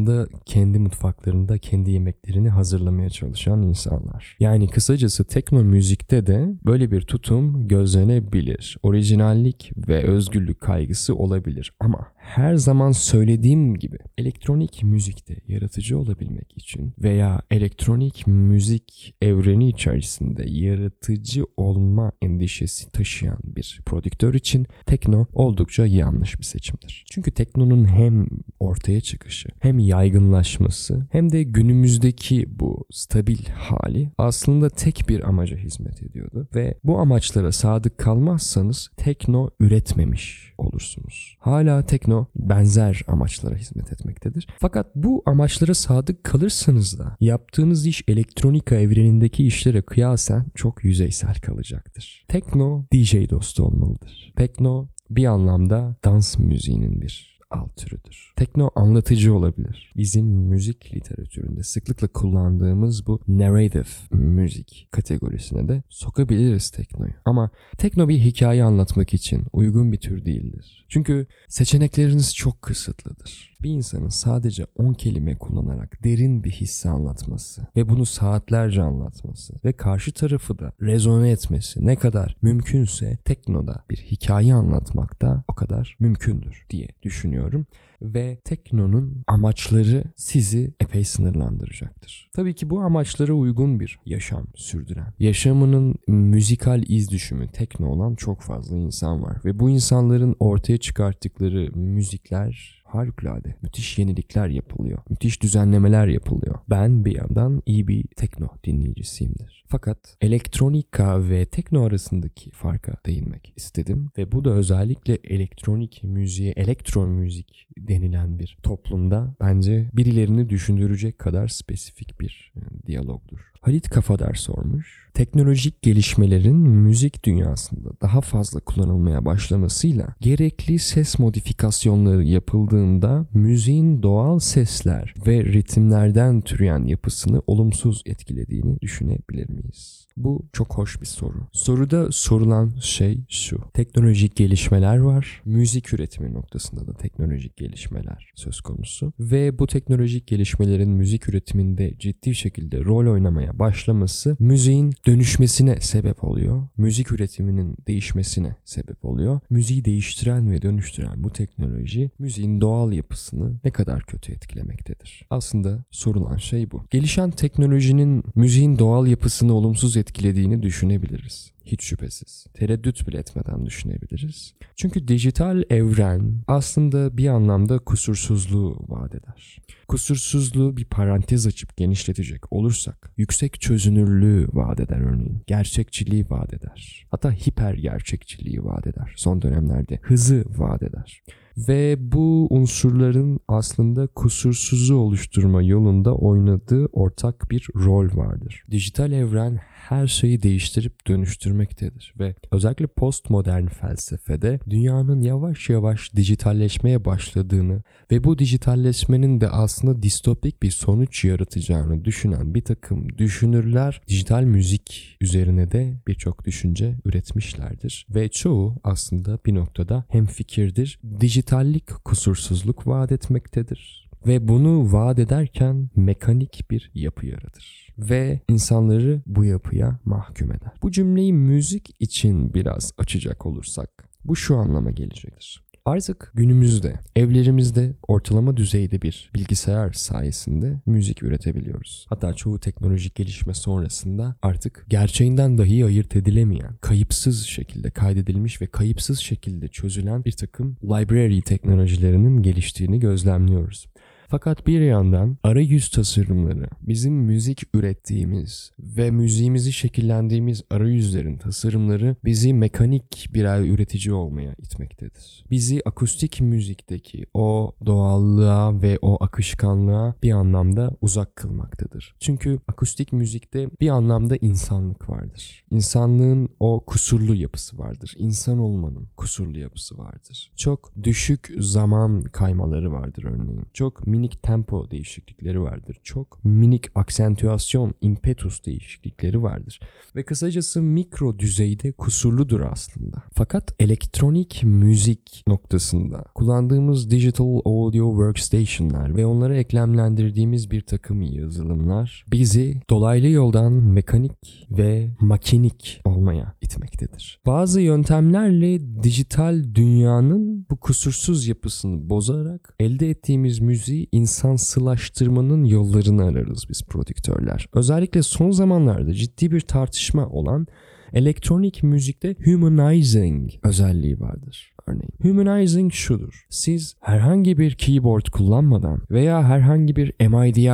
[0.46, 4.36] kendi mutfaklarında kendi yemeklerini hazırlamaya çalışan insanlar.
[4.40, 8.76] Yani kısacası tekno müzikte de böyle bir tutum gözlenebilir.
[8.82, 16.94] Orijinallik ve özgürlük kaygısı olabilir ama her zaman söylediğim gibi elektronik müzikte yaratıcı olabilmek için
[16.98, 26.38] veya elektronik müzik evreni içerisinde yaratıcı olma endişesi taşıyan bir prodüktör için tekno oldukça yanlış
[26.38, 27.04] bir seçimdir.
[27.10, 28.26] Çünkü teknonun hem
[28.60, 36.02] ortaya çıkışı hem yaygınlaşması hem de günümüzdeki bu stabil hali aslında tek bir amaca hizmet
[36.02, 41.36] ediyordu ve bu amaçlara sadık kalmazsanız tekno üretmemiş olursunuz.
[41.40, 44.46] Hala tekno benzer amaçlara hizmet etmektedir.
[44.58, 52.24] Fakat bu amaçlara sadık kalırsanız da yaptığınız iş elektronika evrenindeki işlere kıyasen çok yüzeysel kalacaktır.
[52.28, 54.32] Tekno DJ dostu olmalıdır.
[54.36, 58.32] Tekno bir anlamda dans müziğinin bir alt türüdür.
[58.36, 59.92] Tekno anlatıcı olabilir.
[59.96, 67.12] Bizim müzik literatüründe sıklıkla kullandığımız bu narrative müzik kategorisine de sokabiliriz teknoyu.
[67.24, 70.86] Ama tekno bir hikaye anlatmak için uygun bir tür değildir.
[70.88, 73.53] Çünkü seçenekleriniz çok kısıtlıdır.
[73.64, 79.72] Bir insanın sadece 10 kelime kullanarak derin bir hissi anlatması ve bunu saatlerce anlatması ve
[79.72, 85.96] karşı tarafı da rezone etmesi ne kadar mümkünse teknoda bir hikaye anlatmak da o kadar
[86.00, 87.66] mümkündür diye düşünüyorum
[88.02, 92.30] ve teknonun amaçları sizi epey sınırlandıracaktır.
[92.32, 98.40] Tabii ki bu amaçlara uygun bir yaşam sürdüren, yaşamının müzikal iz düşümü tekno olan çok
[98.40, 103.54] fazla insan var ve bu insanların ortaya çıkarttıkları müzikler harikulade.
[103.62, 104.98] Müthiş yenilikler yapılıyor.
[105.10, 106.58] Müthiş düzenlemeler yapılıyor.
[106.70, 109.63] Ben bir yandan iyi bir tekno dinleyicisiyimdir.
[109.68, 117.06] Fakat elektronika ve tekno arasındaki farka değinmek istedim ve bu da özellikle elektronik müziğe, elektro
[117.06, 123.54] müzik denilen bir toplumda bence birilerini düşündürecek kadar spesifik bir e, diyalogdur.
[123.64, 125.08] Halit Kafadar sormuş.
[125.14, 135.14] Teknolojik gelişmelerin müzik dünyasında daha fazla kullanılmaya başlamasıyla gerekli ses modifikasyonları yapıldığında müziğin doğal sesler
[135.26, 140.03] ve ritimlerden türeyen yapısını olumsuz etkilediğini düşünebilir enemies.
[140.16, 141.48] Bu çok hoş bir soru.
[141.52, 143.60] Soruda sorulan şey şu.
[143.74, 145.42] Teknolojik gelişmeler var.
[145.44, 149.12] Müzik üretimi noktasında da teknolojik gelişmeler söz konusu.
[149.20, 156.68] Ve bu teknolojik gelişmelerin müzik üretiminde ciddi şekilde rol oynamaya başlaması müziğin dönüşmesine sebep oluyor.
[156.76, 159.40] Müzik üretiminin değişmesine sebep oluyor.
[159.50, 165.26] Müziği değiştiren ve dönüştüren bu teknoloji müziğin doğal yapısını ne kadar kötü etkilemektedir.
[165.30, 166.84] Aslında sorulan şey bu.
[166.90, 171.52] Gelişen teknolojinin müziğin doğal yapısını olumsuz etkilediğini düşünebiliriz.
[171.64, 172.46] Hiç şüphesiz.
[172.54, 174.54] Tereddüt bile etmeden düşünebiliriz.
[174.76, 179.58] Çünkü dijital evren aslında bir anlamda kusursuzluğu vaat eder.
[179.88, 185.42] Kusursuzluğu bir parantez açıp genişletecek olursak yüksek çözünürlüğü vaat eder örneğin.
[185.46, 187.06] Gerçekçiliği vaat eder.
[187.10, 189.12] Hatta hiper gerçekçiliği vaat eder.
[189.16, 191.22] Son dönemlerde hızı vaat eder
[191.56, 198.64] ve bu unsurların aslında kusursuzu oluşturma yolunda oynadığı ortak bir rol vardır.
[198.70, 207.82] Dijital evren her şeyi değiştirip dönüştürmektedir ve özellikle postmodern felsefede dünyanın yavaş yavaş dijitalleşmeye başladığını
[208.10, 215.16] ve bu dijitalleşmenin de aslında distopik bir sonuç yaratacağını düşünen bir takım düşünürler dijital müzik
[215.20, 220.98] üzerine de birçok düşünce üretmişlerdir ve çoğu aslında bir noktada hem fikirdir.
[221.20, 229.44] Dijitallik kusursuzluk vaat etmektedir ve bunu vaat ederken mekanik bir yapı yaratır ve insanları bu
[229.44, 230.72] yapıya mahkum eder.
[230.82, 235.64] Bu cümleyi müzik için biraz açacak olursak bu şu anlama gelecektir.
[235.86, 242.06] Artık günümüzde evlerimizde ortalama düzeyde bir bilgisayar sayesinde müzik üretebiliyoruz.
[242.08, 249.18] Hatta çoğu teknolojik gelişme sonrasında artık gerçeğinden dahi ayırt edilemeyen, kayıpsız şekilde kaydedilmiş ve kayıpsız
[249.18, 253.86] şekilde çözülen bir takım library teknolojilerinin geliştiğini gözlemliyoruz.
[254.28, 263.28] Fakat bir yandan arayüz tasarımları bizim müzik ürettiğimiz ve müziğimizi şekillendiğimiz arayüzlerin tasarımları bizi mekanik
[263.34, 265.44] birer üretici olmaya itmektedir.
[265.50, 272.14] Bizi akustik müzikteki o doğallığa ve o akışkanlığa bir anlamda uzak kılmaktadır.
[272.20, 275.64] Çünkü akustik müzikte bir anlamda insanlık vardır.
[275.70, 278.14] İnsanlığın o kusurlu yapısı vardır.
[278.18, 280.52] İnsan olmanın kusurlu yapısı vardır.
[280.56, 283.66] Çok düşük zaman kaymaları vardır örneğin.
[283.72, 286.00] Çok minik tempo değişiklikleri vardır.
[286.02, 289.80] Çok minik aksentüasyon, impetus değişiklikleri vardır.
[290.16, 293.22] Ve kısacası mikro düzeyde kusurludur aslında.
[293.32, 302.80] Fakat elektronik müzik noktasında kullandığımız digital audio workstation'lar ve onlara eklemlendirdiğimiz bir takım yazılımlar bizi
[302.90, 307.40] dolaylı yoldan mekanik ve makinik olmaya itmektedir.
[307.46, 316.82] Bazı yöntemlerle dijital dünyanın bu kusursuz yapısını bozarak elde ettiğimiz müziği insansılaştırmanın yollarını ararız biz
[316.82, 317.68] prodüktörler.
[317.74, 320.66] Özellikle son zamanlarda ciddi bir tartışma olan
[321.14, 324.74] elektronik müzikte humanizing özelliği vardır.
[324.86, 326.46] Örneğin humanizing şudur.
[326.50, 330.70] Siz herhangi bir keyboard kullanmadan veya herhangi bir MIDI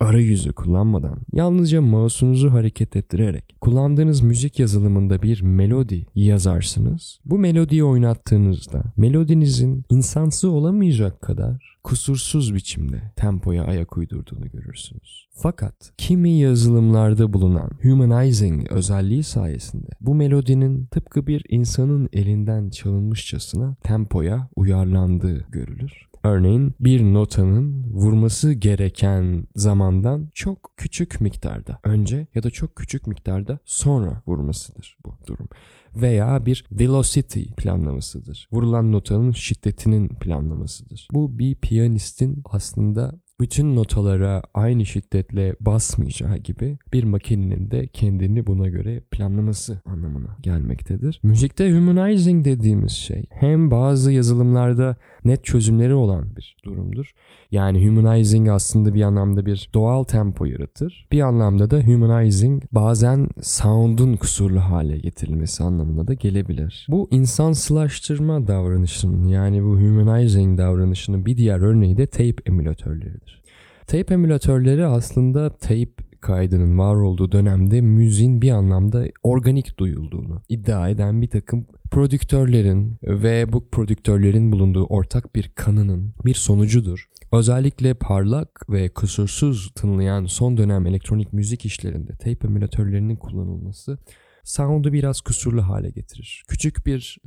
[0.00, 7.20] arayüzü kullanmadan yalnızca mouse'unuzu hareket ettirerek kullandığınız müzik yazılımında bir melodi yazarsınız.
[7.24, 15.28] Bu melodiyi oynattığınızda melodinizin insansı olamayacak kadar kusursuz biçimde tempoya ayak uydurduğunu görürsünüz.
[15.34, 24.48] Fakat kimi yazılımlarda bulunan humanizing özelliği sayesinde bu melodinin tıpkı bir insanın elinden çalınmışçasına tempoya
[24.56, 25.92] uyarlandığı görülür.
[26.24, 33.58] Örneğin bir notanın vurması gereken zamandan çok küçük miktarda önce ya da çok küçük miktarda
[33.64, 35.48] sonra vurmasıdır bu durum
[35.96, 38.48] veya bir velocity planlamasıdır.
[38.52, 41.08] Vurulan notanın şiddetinin planlamasıdır.
[41.12, 48.68] Bu bir piyanistin aslında bütün notalara aynı şiddetle basmayacağı gibi bir makinenin de kendini buna
[48.68, 51.20] göre planlaması anlamına gelmektedir.
[51.22, 57.10] Müzikte humanizing dediğimiz şey hem bazı yazılımlarda net çözümleri olan bir durumdur.
[57.50, 61.08] Yani humanizing aslında bir anlamda bir doğal tempo yaratır.
[61.12, 66.86] Bir anlamda da humanizing bazen sound'un kusurlu hale getirilmesi anlamına da gelebilir.
[66.88, 73.42] Bu insansılaştırma davranışının yani bu humanizing davranışının bir diğer örneği de tape emülatörleridir.
[73.86, 81.22] Tape emülatörleri aslında tape kaydının var olduğu dönemde müziğin bir anlamda organik duyulduğunu iddia eden
[81.22, 87.08] bir takım prodüktörlerin ve bu prodüktörlerin bulunduğu ortak bir kanının bir sonucudur.
[87.32, 93.98] Özellikle parlak ve kusursuz tınlayan son dönem elektronik müzik işlerinde tape emülatörlerinin kullanılması
[94.44, 96.44] sound'u biraz kusurlu hale getirir.
[96.48, 97.18] Küçük bir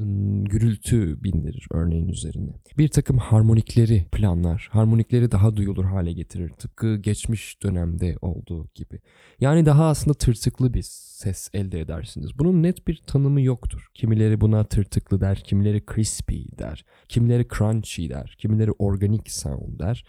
[0.44, 2.52] gürültü bindirir örneğin üzerine.
[2.78, 6.50] Bir takım harmonikleri planlar, harmonikleri daha duyulur hale getirir.
[6.50, 9.00] Tıpkı geçmiş dönemde olduğu gibi.
[9.40, 12.40] Yani daha aslında tırtıklı bir ses elde edersiniz.
[12.40, 13.88] Bunun net bir tanımı yoktur.
[13.94, 20.06] Kimileri buna tırtıklı der, kimileri crispy der, kimileri crunchy der, kimileri organik sound der.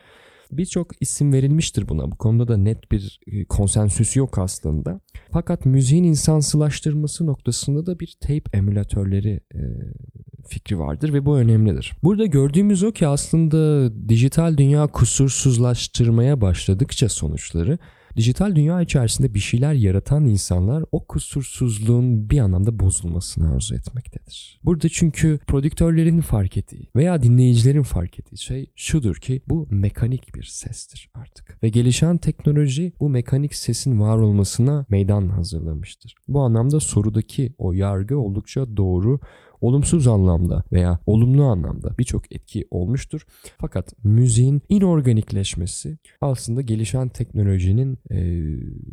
[0.52, 2.10] Birçok isim verilmiştir buna.
[2.10, 5.00] Bu konuda da net bir e, konsensüs yok aslında.
[5.32, 9.60] Fakat müziğin insansılaştırması noktasında da bir tape emülatörleri e,
[10.48, 11.92] fikri vardır ve bu önemlidir.
[12.02, 17.78] Burada gördüğümüz o ki aslında dijital dünya kusursuzlaştırmaya başladıkça sonuçları
[18.18, 24.60] dijital dünya içerisinde bir şeyler yaratan insanlar o kusursuzluğun bir anlamda bozulmasını arzu etmektedir.
[24.64, 30.42] Burada çünkü prodüktörlerin fark ettiği veya dinleyicilerin fark ettiği şey şudur ki bu mekanik bir
[30.42, 31.62] sestir artık.
[31.62, 36.14] Ve gelişen teknoloji bu mekanik sesin var olmasına meydan hazırlamıştır.
[36.28, 39.20] Bu anlamda sorudaki o yargı oldukça doğru
[39.60, 43.26] olumsuz anlamda veya olumlu anlamda birçok etki olmuştur.
[43.60, 48.18] Fakat müziğin inorganikleşmesi aslında gelişen teknolojinin e,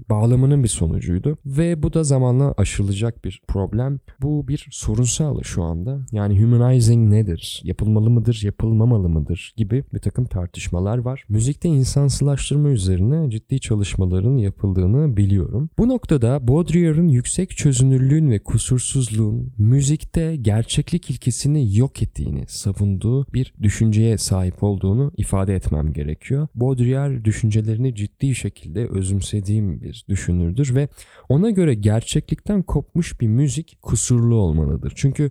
[0.09, 3.99] bağlamının bir sonucuydu ve bu da zamanla aşılacak bir problem.
[4.21, 5.99] Bu bir sorunsal şu anda.
[6.11, 7.61] Yani humanizing nedir?
[7.63, 11.25] Yapılmalı mıdır, yapılmamalı mıdır gibi bir takım tartışmalar var.
[11.29, 15.69] Müzikte insansılaştırma üzerine ciddi çalışmaların yapıldığını biliyorum.
[15.77, 24.17] Bu noktada Baudrillard'ın yüksek çözünürlüğün ve kusursuzluğun müzikte gerçeklik ilkesini yok ettiğini savunduğu bir düşünceye
[24.17, 26.47] sahip olduğunu ifade etmem gerekiyor.
[26.55, 30.87] Baudrillard düşüncelerini ciddi şekilde özümsediğim bir düşünürdür ve
[31.29, 34.93] ona göre gerçeklikten kopmuş bir müzik kusurlu olmalıdır.
[34.95, 35.29] Çünkü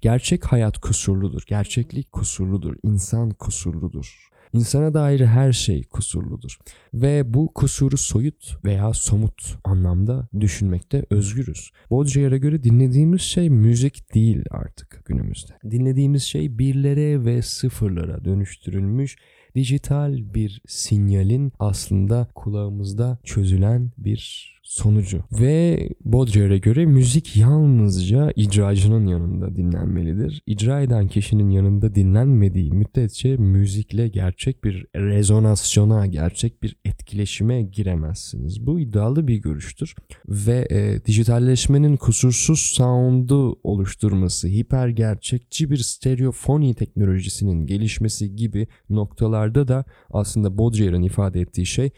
[0.00, 4.31] gerçek hayat kusurludur, gerçeklik kusurludur, insan kusurludur.
[4.52, 6.58] İnsana dair her şey kusurludur
[6.94, 11.70] ve bu kusuru soyut veya somut anlamda düşünmekte özgürüz.
[11.90, 15.52] Baudrillard'a göre dinlediğimiz şey müzik değil artık günümüzde.
[15.70, 19.16] Dinlediğimiz şey birlere ve sıfırlara dönüştürülmüş
[19.54, 25.22] dijital bir sinyalin aslında kulağımızda çözülen bir sonucu.
[25.40, 30.42] Ve Baudrillard'a göre müzik yalnızca icracının yanında dinlenmelidir.
[30.46, 38.66] İcra eden kişinin yanında dinlenmediği müddetçe müzikle gerçek bir rezonasyona, gerçek bir etkileşime giremezsiniz.
[38.66, 39.94] Bu iddialı bir görüştür.
[40.28, 49.84] Ve e, dijitalleşmenin kusursuz sound'u oluşturması, hiper gerçekçi bir stereofoni teknolojisinin gelişmesi gibi noktalarda da
[50.10, 51.90] aslında Baudrillard'ın ifade ettiği şey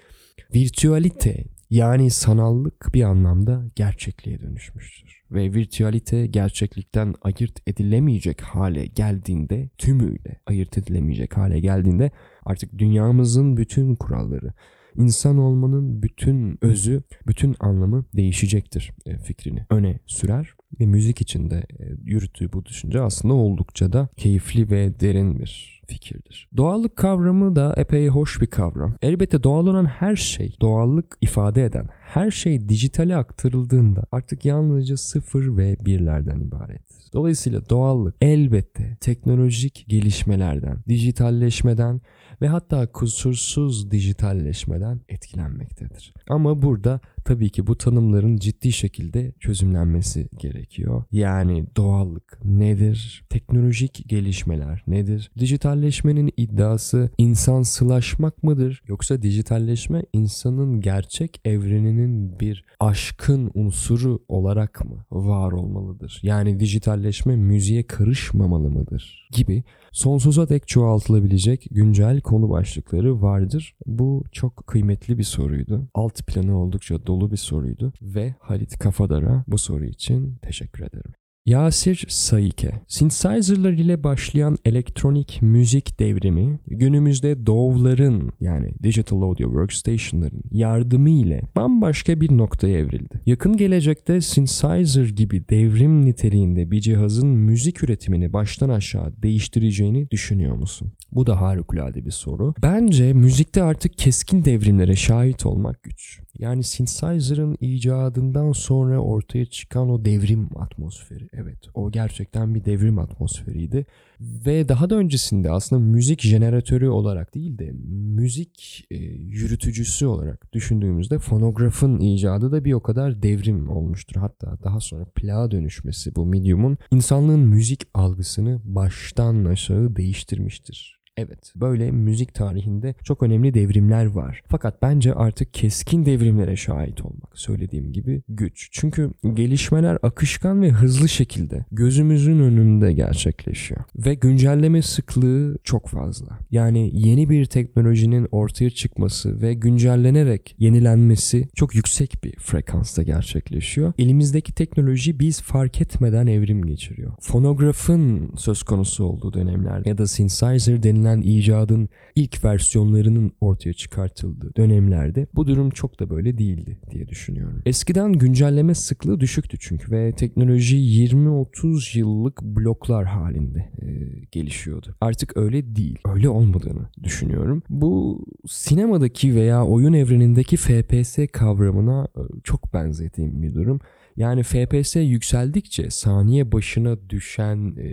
[0.55, 5.22] virtüalite yani sanallık bir anlamda gerçekliğe dönüşmüştür.
[5.30, 12.10] Ve virtüalite gerçeklikten ayırt edilemeyecek hale geldiğinde, tümüyle ayırt edilemeyecek hale geldiğinde
[12.44, 14.52] artık dünyamızın bütün kuralları,
[14.96, 20.54] insan olmanın bütün özü, bütün anlamı değişecektir e, fikrini öne sürer.
[20.80, 26.48] Ve müzik içinde e, yürüttüğü bu düşünce aslında oldukça da keyifli ve derin bir fikirdir.
[26.57, 28.96] Doğallık kavramı da epey hoş bir kavram.
[29.02, 35.57] Elbette doğal olan her şey, doğallık ifade eden her şey dijitale aktarıldığında artık yalnızca sıfır
[35.57, 36.83] ve birlerden ibaret.
[37.12, 42.00] Dolayısıyla doğallık elbette teknolojik gelişmelerden, dijitalleşmeden
[42.42, 46.14] ve hatta kusursuz dijitalleşmeden etkilenmektedir.
[46.29, 51.04] Ama burada tabii ki bu tanımların ciddi şekilde çözümlenmesi gerekiyor.
[51.12, 53.24] Yani doğallık nedir?
[53.30, 55.30] Teknolojik gelişmeler nedir?
[55.38, 58.82] Dijitalleşmenin iddiası insansılaşmak mıdır?
[58.87, 66.20] Yoksa dijitalleşme insanın gerçek evreninin bir aşkın unsuru olarak mı var olmalıdır?
[66.22, 69.28] Yani dijitalleşme müziğe karışmamalı mıdır?
[69.32, 73.74] Gibi sonsuza dek çoğaltılabilecek güncel konu başlıkları vardır.
[73.87, 75.88] Bu çok kıymetli bir soruydu.
[75.94, 81.12] Alt planı oldukça dolu bir soruydu ve Halit Kafadar'a bu soru için teşekkür ederim.
[81.46, 91.11] Yasir Saike, synthesizer'lar ile başlayan elektronik müzik devrimi günümüzde DAW'ların yani Digital Audio Workstation'ların yardımı
[91.11, 93.20] ile bambaşka bir noktaya evrildi.
[93.26, 100.92] Yakın gelecekte synthesizer gibi devrim niteliğinde bir cihazın müzik üretimini baştan aşağı değiştireceğini düşünüyor musun?
[101.12, 102.54] Bu da harikulade bir soru.
[102.62, 106.20] Bence müzikte artık keskin devrimlere şahit olmak güç.
[106.38, 111.28] Yani synthesizer'ın icadından sonra ortaya çıkan o devrim atmosferi.
[111.37, 113.87] Evet o gerçekten bir devrim atmosferiydi.
[114.20, 117.73] Ve daha da öncesinde aslında müzik jeneratörü olarak değil de
[118.14, 124.20] müzik e, yürütücüsü olarak düşündüğümüzde fonografın icadı da bir o kadar devrim olmuştur.
[124.20, 131.03] Hatta daha sonra plağa dönüşmesi bu medium'un insanlığın müzik algısını baştan aşağı değiştirmiştir.
[131.16, 134.42] Evet, böyle müzik tarihinde çok önemli devrimler var.
[134.48, 138.68] Fakat bence artık keskin devrimlere şahit olmak söylediğim gibi güç.
[138.72, 143.81] Çünkü gelişmeler akışkan ve hızlı şekilde gözümüzün önünde gerçekleşiyor.
[143.96, 146.38] Ve güncelleme sıklığı çok fazla.
[146.50, 153.92] Yani yeni bir teknolojinin ortaya çıkması ve güncellenerek yenilenmesi çok yüksek bir frekansta gerçekleşiyor.
[153.98, 157.12] Elimizdeki teknoloji biz fark etmeden evrim geçiriyor.
[157.20, 164.56] Fonografın söz konusu olduğu dönemlerde ya da synthesizer denilen denilen icadın ilk versiyonlarının ortaya çıkartıldığı
[164.56, 167.62] dönemlerde bu durum çok da böyle değildi diye düşünüyorum.
[167.66, 173.88] Eskiden güncelleme sıklığı düşüktü çünkü ve teknoloji 20-30 yıllık bloklar halinde e,
[174.32, 174.94] gelişiyordu.
[175.00, 175.98] Artık öyle değil.
[176.14, 177.62] Öyle olmadığını düşünüyorum.
[177.68, 183.80] Bu sinemadaki veya oyun evrenindeki FPS kavramına e, çok benzediğim bir durum.
[184.16, 187.88] Yani FPS yükseldikçe saniye başına düşen e,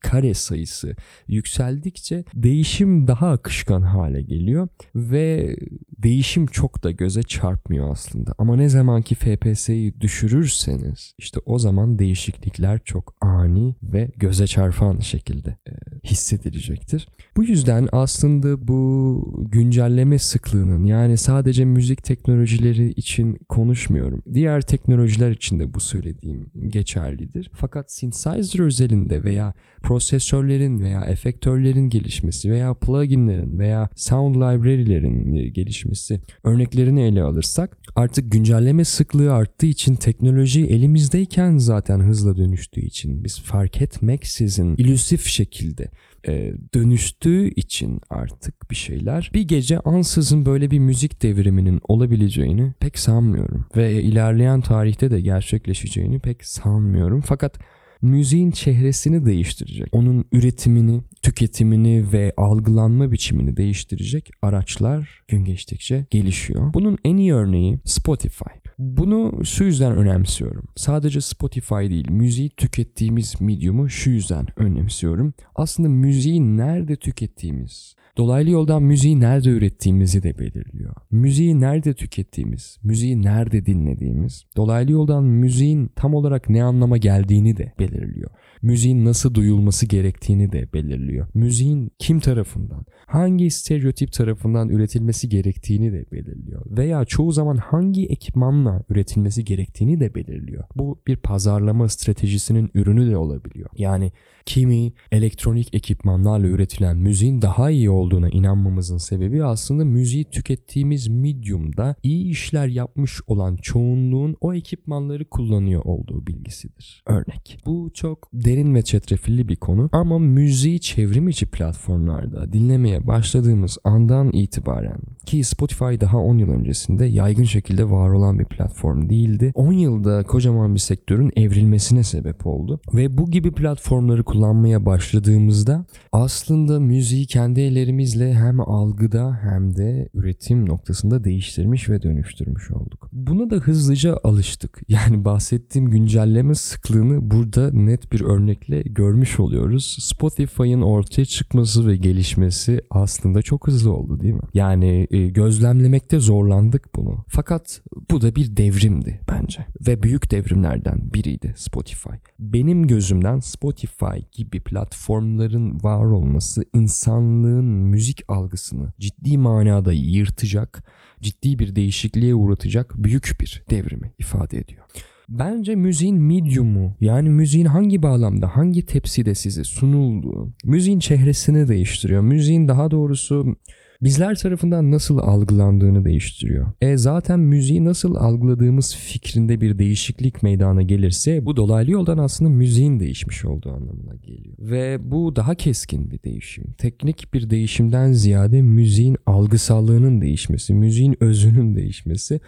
[0.00, 0.96] kare sayısı
[1.28, 5.56] yükseldikçe değişim daha akışkan hale geliyor ve
[5.98, 8.34] değişim çok da göze çarpmıyor aslında.
[8.38, 14.98] Ama ne zaman ki FPS'yi düşürürseniz işte o zaman değişiklikler çok ani ve göze çarpan
[14.98, 15.72] şekilde e,
[16.04, 17.08] hissedilecektir.
[17.36, 24.22] Bu yüzden aslında bu güncelleme sıklığının yani sadece müzik teknolojileri için konuşmuyorum.
[24.34, 27.50] Diğer teknolojiler için de bu söylediğim geçerlidir.
[27.54, 37.02] Fakat synthesizer özelinde veya prosesörlerin veya efektörlerin gelişmesi veya pluginlerin veya sound library'lerin gelişmesi örneklerini
[37.02, 43.82] ele alırsak artık güncelleme sıklığı arttığı için teknoloji elimizdeyken zaten hızla dönüştüğü için biz fark
[43.82, 45.90] etmeksizin ilüsif şekilde
[46.28, 52.98] e, dönüştüğü için artık bir şeyler bir gece ansızın böyle bir müzik devriminin olabileceğini pek
[52.98, 57.20] sanmıyorum ve ilerleyen tarihte de gerçekleşeceğini pek sanmıyorum.
[57.20, 57.58] Fakat
[58.02, 59.88] müziğin çehresini değiştirecek.
[59.92, 66.74] Onun üretimini, tüketimini ve algılanma biçimini değiştirecek araçlar gün geçtikçe gelişiyor.
[66.74, 68.50] Bunun en iyi örneği Spotify.
[68.78, 70.64] Bunu şu yüzden önemsiyorum.
[70.76, 75.34] Sadece Spotify değil, müziği tükettiğimiz medium'u şu yüzden önemsiyorum.
[75.54, 80.94] Aslında müziği nerede tükettiğimiz, dolaylı yoldan müziği nerede ürettiğimizi de belirliyor.
[81.10, 87.72] Müziği nerede tükettiğimiz, müziği nerede dinlediğimiz, dolaylı yoldan müziğin tam olarak ne anlama geldiğini de
[87.78, 88.30] belirliyor.
[88.62, 91.26] Müziğin nasıl duyulması gerektiğini de belirliyor.
[91.34, 96.62] Müziğin kim tarafından, hangi stereotip tarafından üretilmesi gerektiğini de belirliyor.
[96.66, 100.64] Veya çoğu zaman hangi ekipmanla üretilmesi gerektiğini de belirliyor.
[100.76, 103.70] Bu bir pazarlama stratejisinin ürünü de olabiliyor.
[103.76, 104.12] Yani
[104.50, 112.30] kimi elektronik ekipmanlarla üretilen müziğin daha iyi olduğuna inanmamızın sebebi aslında müziği tükettiğimiz medium'da iyi
[112.30, 117.02] işler yapmış olan çoğunluğun o ekipmanları kullanıyor olduğu bilgisidir.
[117.06, 117.58] Örnek.
[117.66, 124.32] Bu çok derin ve çetrefilli bir konu ama müziği çevrim içi platformlarda dinlemeye başladığımız andan
[124.32, 129.52] itibaren ki Spotify daha 10 yıl öncesinde yaygın şekilde var olan bir platform değildi.
[129.54, 136.80] 10 yılda kocaman bir sektörün evrilmesine sebep oldu ve bu gibi platformları kullanmaya başladığımızda aslında
[136.80, 143.08] müziği kendi ellerimizle hem algıda hem de üretim noktasında değiştirmiş ve dönüştürmüş olduk.
[143.12, 144.80] Buna da hızlıca alıştık.
[144.90, 149.96] Yani bahsettiğim güncelleme sıklığını burada net bir örnekle görmüş oluyoruz.
[150.00, 154.40] Spotify'ın ortaya çıkması ve gelişmesi aslında çok hızlı oldu değil mi?
[154.54, 157.24] Yani e, gözlemlemekte zorlandık bunu.
[157.28, 159.66] Fakat bu da bir devrimdi bence.
[159.86, 162.14] Ve büyük devrimlerden biriydi Spotify.
[162.38, 170.84] Benim gözümden Spotify gibi platformların var olması insanlığın müzik algısını ciddi manada yırtacak,
[171.20, 174.82] ciddi bir değişikliğe uğratacak büyük bir devrimi ifade ediyor.
[175.28, 182.22] Bence müziğin medium'u yani müziğin hangi bağlamda, hangi tepside size sunulduğu, müziğin çehresini değiştiriyor.
[182.22, 183.56] Müziğin daha doğrusu
[184.02, 186.66] bizler tarafından nasıl algılandığını değiştiriyor.
[186.80, 193.00] E zaten müziği nasıl algıladığımız fikrinde bir değişiklik meydana gelirse bu dolaylı yoldan aslında müziğin
[193.00, 194.56] değişmiş olduğu anlamına geliyor.
[194.58, 196.64] Ve bu daha keskin bir değişim.
[196.78, 202.40] Teknik bir değişimden ziyade müziğin algısallığının değişmesi, müziğin özünün değişmesi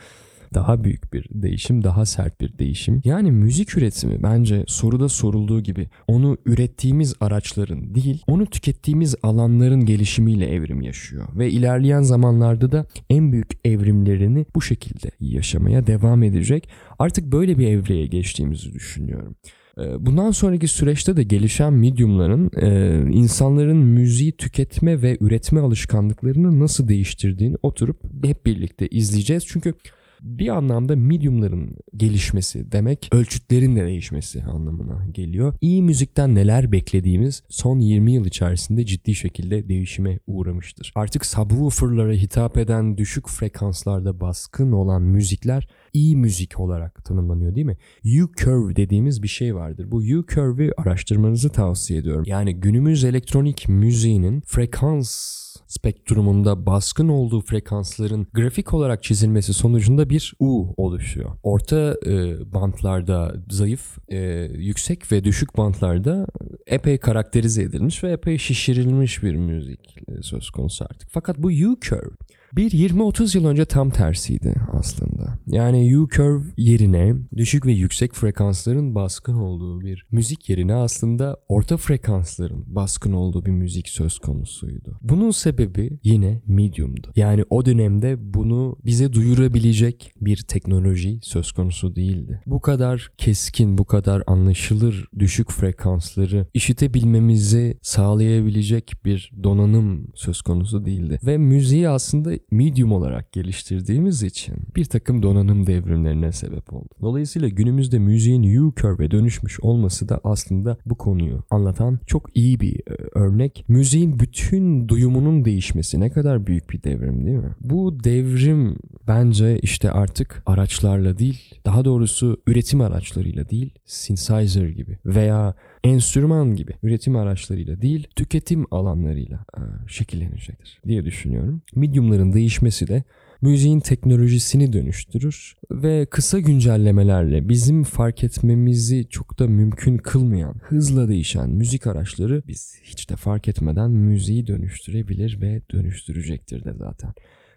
[0.54, 3.00] daha büyük bir değişim, daha sert bir değişim.
[3.04, 10.46] Yani müzik üretimi bence soruda sorulduğu gibi onu ürettiğimiz araçların değil, onu tükettiğimiz alanların gelişimiyle
[10.46, 11.28] evrim yaşıyor.
[11.34, 16.68] Ve ilerleyen zamanlarda da en büyük evrimlerini bu şekilde yaşamaya devam edecek.
[16.98, 19.36] Artık böyle bir evreye geçtiğimizi düşünüyorum.
[19.78, 26.88] Ee, bundan sonraki süreçte de gelişen mediumların e, insanların müziği tüketme ve üretme alışkanlıklarını nasıl
[26.88, 29.44] değiştirdiğini oturup hep birlikte izleyeceğiz.
[29.46, 29.74] Çünkü
[30.22, 35.54] bir anlamda mediumların gelişmesi demek ölçütlerin de değişmesi anlamına geliyor.
[35.60, 40.92] İyi müzikten neler beklediğimiz son 20 yıl içerisinde ciddi şekilde değişime uğramıştır.
[40.94, 47.76] Artık subwooferlara hitap eden düşük frekanslarda baskın olan müzikler iyi müzik olarak tanımlanıyor değil mi?
[48.04, 49.90] U-curve dediğimiz bir şey vardır.
[49.90, 52.24] Bu U-curve'i araştırmanızı tavsiye ediyorum.
[52.26, 55.42] Yani günümüz elektronik müziğinin frekans
[55.72, 61.30] spektrumunda baskın olduğu frekansların grafik olarak çizilmesi sonucunda bir U oluşuyor.
[61.42, 62.12] Orta e,
[62.52, 64.18] bantlarda zayıf, e,
[64.54, 66.26] yüksek ve düşük bantlarda
[66.66, 71.08] epey karakterize edilmiş ve epey şişirilmiş bir müzik e, söz konusu artık.
[71.12, 72.16] Fakat bu U-curve
[72.52, 75.38] Bir 20-30 yıl önce tam tersiydi aslında.
[75.46, 82.64] Yani U-curve yerine düşük ve yüksek frekansların baskın olduğu bir müzik yerine aslında orta frekansların
[82.66, 84.98] baskın olduğu bir müzik söz konusuydu.
[85.02, 87.12] Bunun sebebi yine medium'du.
[87.16, 92.40] Yani o dönemde bunu bize duyurabilecek bir teknoloji söz konusu değildi.
[92.46, 101.18] Bu kadar keskin, bu kadar anlaşılır düşük frekansları işitebilmemizi sağlayabilecek bir donanım söz konusu değildi.
[101.26, 106.88] Ve müziği aslında medium olarak geliştirdiğimiz için bir takım donanım devrimlerine sebep oldu.
[107.00, 112.96] Dolayısıyla günümüzde müziğin U-curve'e dönüşmüş olması da aslında bu konuyu anlatan çok iyi bir e,
[113.14, 113.64] örnek.
[113.68, 117.54] Müziğin bütün duyumunun değişmesi ne kadar büyük bir devrim değil mi?
[117.60, 118.76] Bu devrim
[119.08, 125.54] bence işte artık araçlarla değil, daha doğrusu üretim araçlarıyla değil, synthesizer gibi veya
[125.84, 131.62] enstrüman gibi üretim araçlarıyla değil, tüketim alanlarıyla e, şekillenecektir diye düşünüyorum.
[131.74, 133.04] Mediumların değişmesi de
[133.42, 141.50] müziğin teknolojisini dönüştürür ve kısa güncellemelerle bizim fark etmemizi çok da mümkün kılmayan, hızla değişen
[141.50, 147.12] müzik araçları biz hiç de fark etmeden müziği dönüştürebilir ve dönüştürecektir de zaten.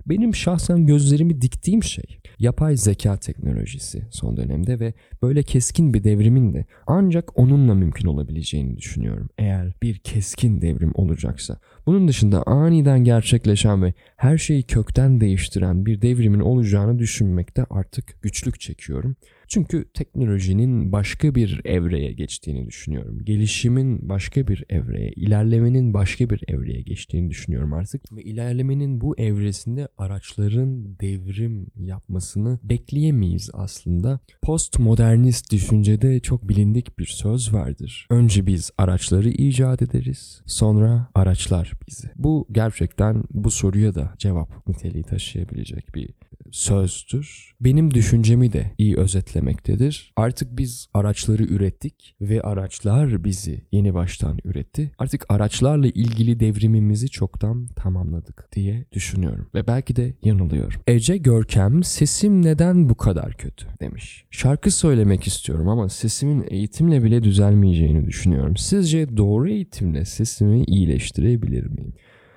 [0.05, 6.53] Benim şahsen gözlerimi diktiğim şey yapay zeka teknolojisi son dönemde ve böyle keskin bir devrimin
[6.53, 9.29] de ancak onunla mümkün olabileceğini düşünüyorum.
[9.37, 11.59] Eğer bir keskin devrim olacaksa.
[11.85, 18.59] Bunun dışında aniden gerçekleşen ve her şeyi kökten değiştiren bir devrimin olacağını düşünmekte artık güçlük
[18.59, 19.15] çekiyorum.
[19.47, 23.19] Çünkü teknolojinin başka bir evreye geçtiğini düşünüyorum.
[23.23, 28.01] Gelişimin başka bir evreye, ilerlemenin başka bir evreye geçtiğini düşünüyorum artık.
[28.11, 34.19] Ve ilerlemenin bu evresinde araçların devrim yapmasını bekleyemeyiz aslında.
[34.41, 38.07] Postmodernist düşüncede çok bilindik bir söz vardır.
[38.09, 42.07] Önce biz araçları icat ederiz, sonra araçlar bizi.
[42.15, 46.09] Bu gerçekten bu soruya da cevap niteliği taşıyabilecek bir
[46.51, 47.55] sözdür.
[47.61, 48.97] Benim düşüncemi de iyi
[49.35, 50.13] özetlemektedir.
[50.15, 54.91] Artık biz araçları ürettik ve araçlar bizi yeni baştan üretti.
[54.97, 60.81] Artık araçlarla ilgili devrimimizi çoktan tamamladık diye düşünüyorum ve belki de yanılıyorum.
[60.87, 64.25] Ece Görkem sesim neden bu kadar kötü demiş.
[64.31, 68.57] Şarkı söylemek istiyorum ama sesimin eğitimle bile düzelmeyeceğini düşünüyorum.
[68.57, 71.93] Sizce doğru eğitimle sesimi iyileştirebilir miyim?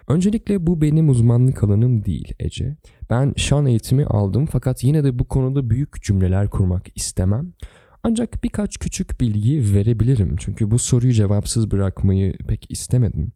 [0.09, 2.77] Öncelikle bu benim uzmanlık alanım değil Ece.
[3.11, 7.53] Ben şan eğitimi aldım fakat yine de bu konuda büyük cümleler kurmak istemem.
[8.03, 13.33] Ancak birkaç küçük bilgi verebilirim çünkü bu soruyu cevapsız bırakmayı pek istemedim.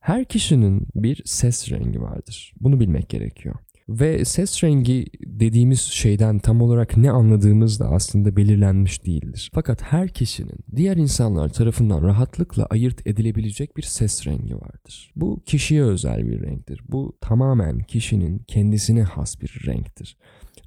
[0.00, 2.54] Her kişinin bir ses rengi vardır.
[2.60, 3.54] Bunu bilmek gerekiyor.
[3.88, 9.50] Ve ses rengi dediğimiz şeyden tam olarak ne anladığımız da aslında belirlenmiş değildir.
[9.54, 15.12] Fakat her kişinin diğer insanlar tarafından rahatlıkla ayırt edilebilecek bir ses rengi vardır.
[15.16, 16.80] Bu kişiye özel bir renktir.
[16.88, 20.16] Bu tamamen kişinin kendisine has bir renktir.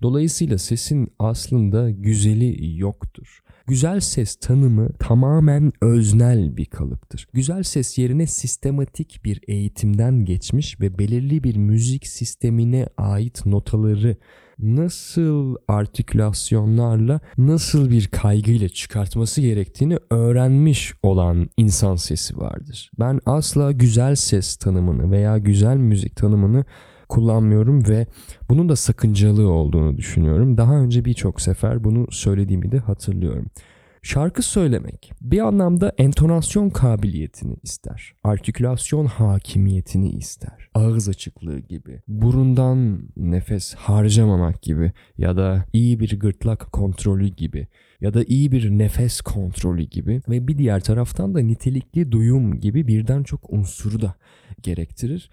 [0.02, 3.40] Dolayısıyla sesin aslında güzeli yoktur.
[3.70, 7.28] Güzel ses tanımı tamamen öznel bir kalıptır.
[7.34, 14.18] Güzel ses yerine sistematik bir eğitimden geçmiş ve belirli bir müzik sistemine ait notaları
[14.60, 22.92] nasıl artikülasyonlarla nasıl bir kaygıyla çıkartması gerektiğini öğrenmiş olan insan sesi vardır.
[23.00, 26.66] Ben asla güzel ses tanımını veya güzel müzik tanımını
[27.10, 28.08] kullanmıyorum ve
[28.50, 30.58] bunun da sakıncalı olduğunu düşünüyorum.
[30.58, 33.46] Daha önce birçok sefer bunu söylediğimi de hatırlıyorum.
[34.02, 38.14] Şarkı söylemek bir anlamda entonasyon kabiliyetini ister.
[38.24, 40.70] Artikülasyon hakimiyetini ister.
[40.74, 42.02] Ağız açıklığı gibi.
[42.08, 47.68] Burundan nefes harcamamak gibi ya da iyi bir gırtlak kontrolü gibi
[48.02, 52.88] ya da iyi bir nefes kontrolü gibi ve bir diğer taraftan da nitelikli duyum gibi
[52.88, 54.16] birden çok unsuru da
[54.62, 55.30] gerektirir.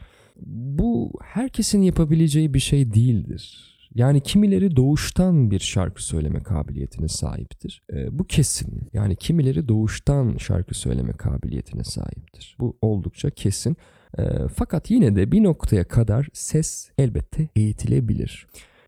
[0.46, 3.72] Bu herkesin yapabileceği bir şey değildir.
[3.94, 7.82] Yani kimileri doğuştan bir şarkı söyleme kabiliyetine sahiptir.
[7.92, 8.88] E, bu kesin.
[8.92, 12.56] Yani kimileri doğuştan şarkı söyleme kabiliyetine sahiptir.
[12.60, 13.76] Bu oldukça kesin.
[14.18, 14.22] E,
[14.54, 18.46] fakat yine de bir noktaya kadar ses elbette eğitilebilir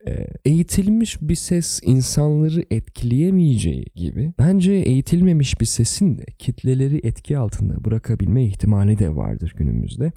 [0.09, 7.85] e, eğitilmiş bir ses insanları etkileyemeyeceği gibi bence eğitilmemiş bir sesin de kitleleri etki altında
[7.85, 10.13] bırakabilme ihtimali de vardır günümüzde.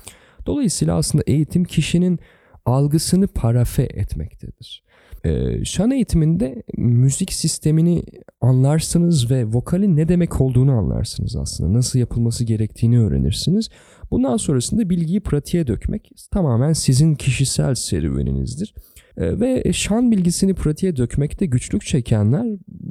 [0.46, 2.20] Dolayısıyla aslında eğitim kişinin
[2.66, 4.84] algısını parafe etmektedir.
[5.26, 8.04] Ee, şan eğitiminde müzik sistemini
[8.42, 11.74] anlarsınız ve vokalin ne demek olduğunu anlarsınız aslında.
[11.74, 13.70] Nasıl yapılması gerektiğini öğrenirsiniz.
[14.12, 18.74] Bundan sonrasında bilgiyi pratiğe dökmek tamamen sizin kişisel serüveninizdir.
[19.18, 22.46] Ee, ve şan bilgisini pratiğe dökmekte güçlük çekenler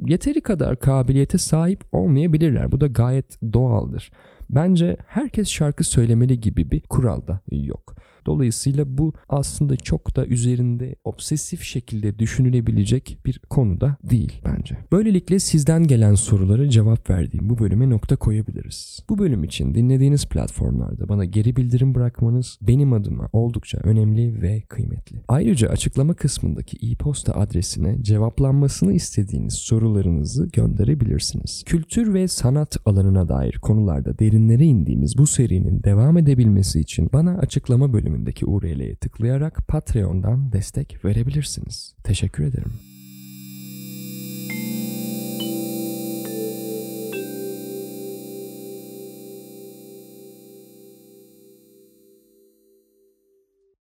[0.07, 2.71] yeteri kadar kabiliyete sahip olmayabilirler.
[2.71, 4.11] Bu da gayet doğaldır.
[4.51, 7.95] Bence herkes şarkı söylemeli gibi bir kural da yok.
[8.25, 14.77] Dolayısıyla bu aslında çok da üzerinde obsesif şekilde düşünülebilecek bir konu da değil bence.
[14.91, 18.99] Böylelikle sizden gelen sorulara cevap verdiğim bu bölüme nokta koyabiliriz.
[19.09, 25.23] Bu bölüm için dinlediğiniz platformlarda bana geri bildirim bırakmanız benim adıma oldukça önemli ve kıymetli.
[25.27, 31.63] Ayrıca açıklama kısmındaki e-posta adresine cevaplanmasını istediğiniz sorularınızı gönderebilirsiniz.
[31.65, 37.93] Kültür ve sanat alanına dair konularda derinlere indiğimiz bu serinin devam edebilmesi için bana açıklama
[37.93, 41.95] bölümü bölümündeki URL'ye tıklayarak Patreon'dan destek verebilirsiniz.
[42.03, 42.90] Teşekkür ederim.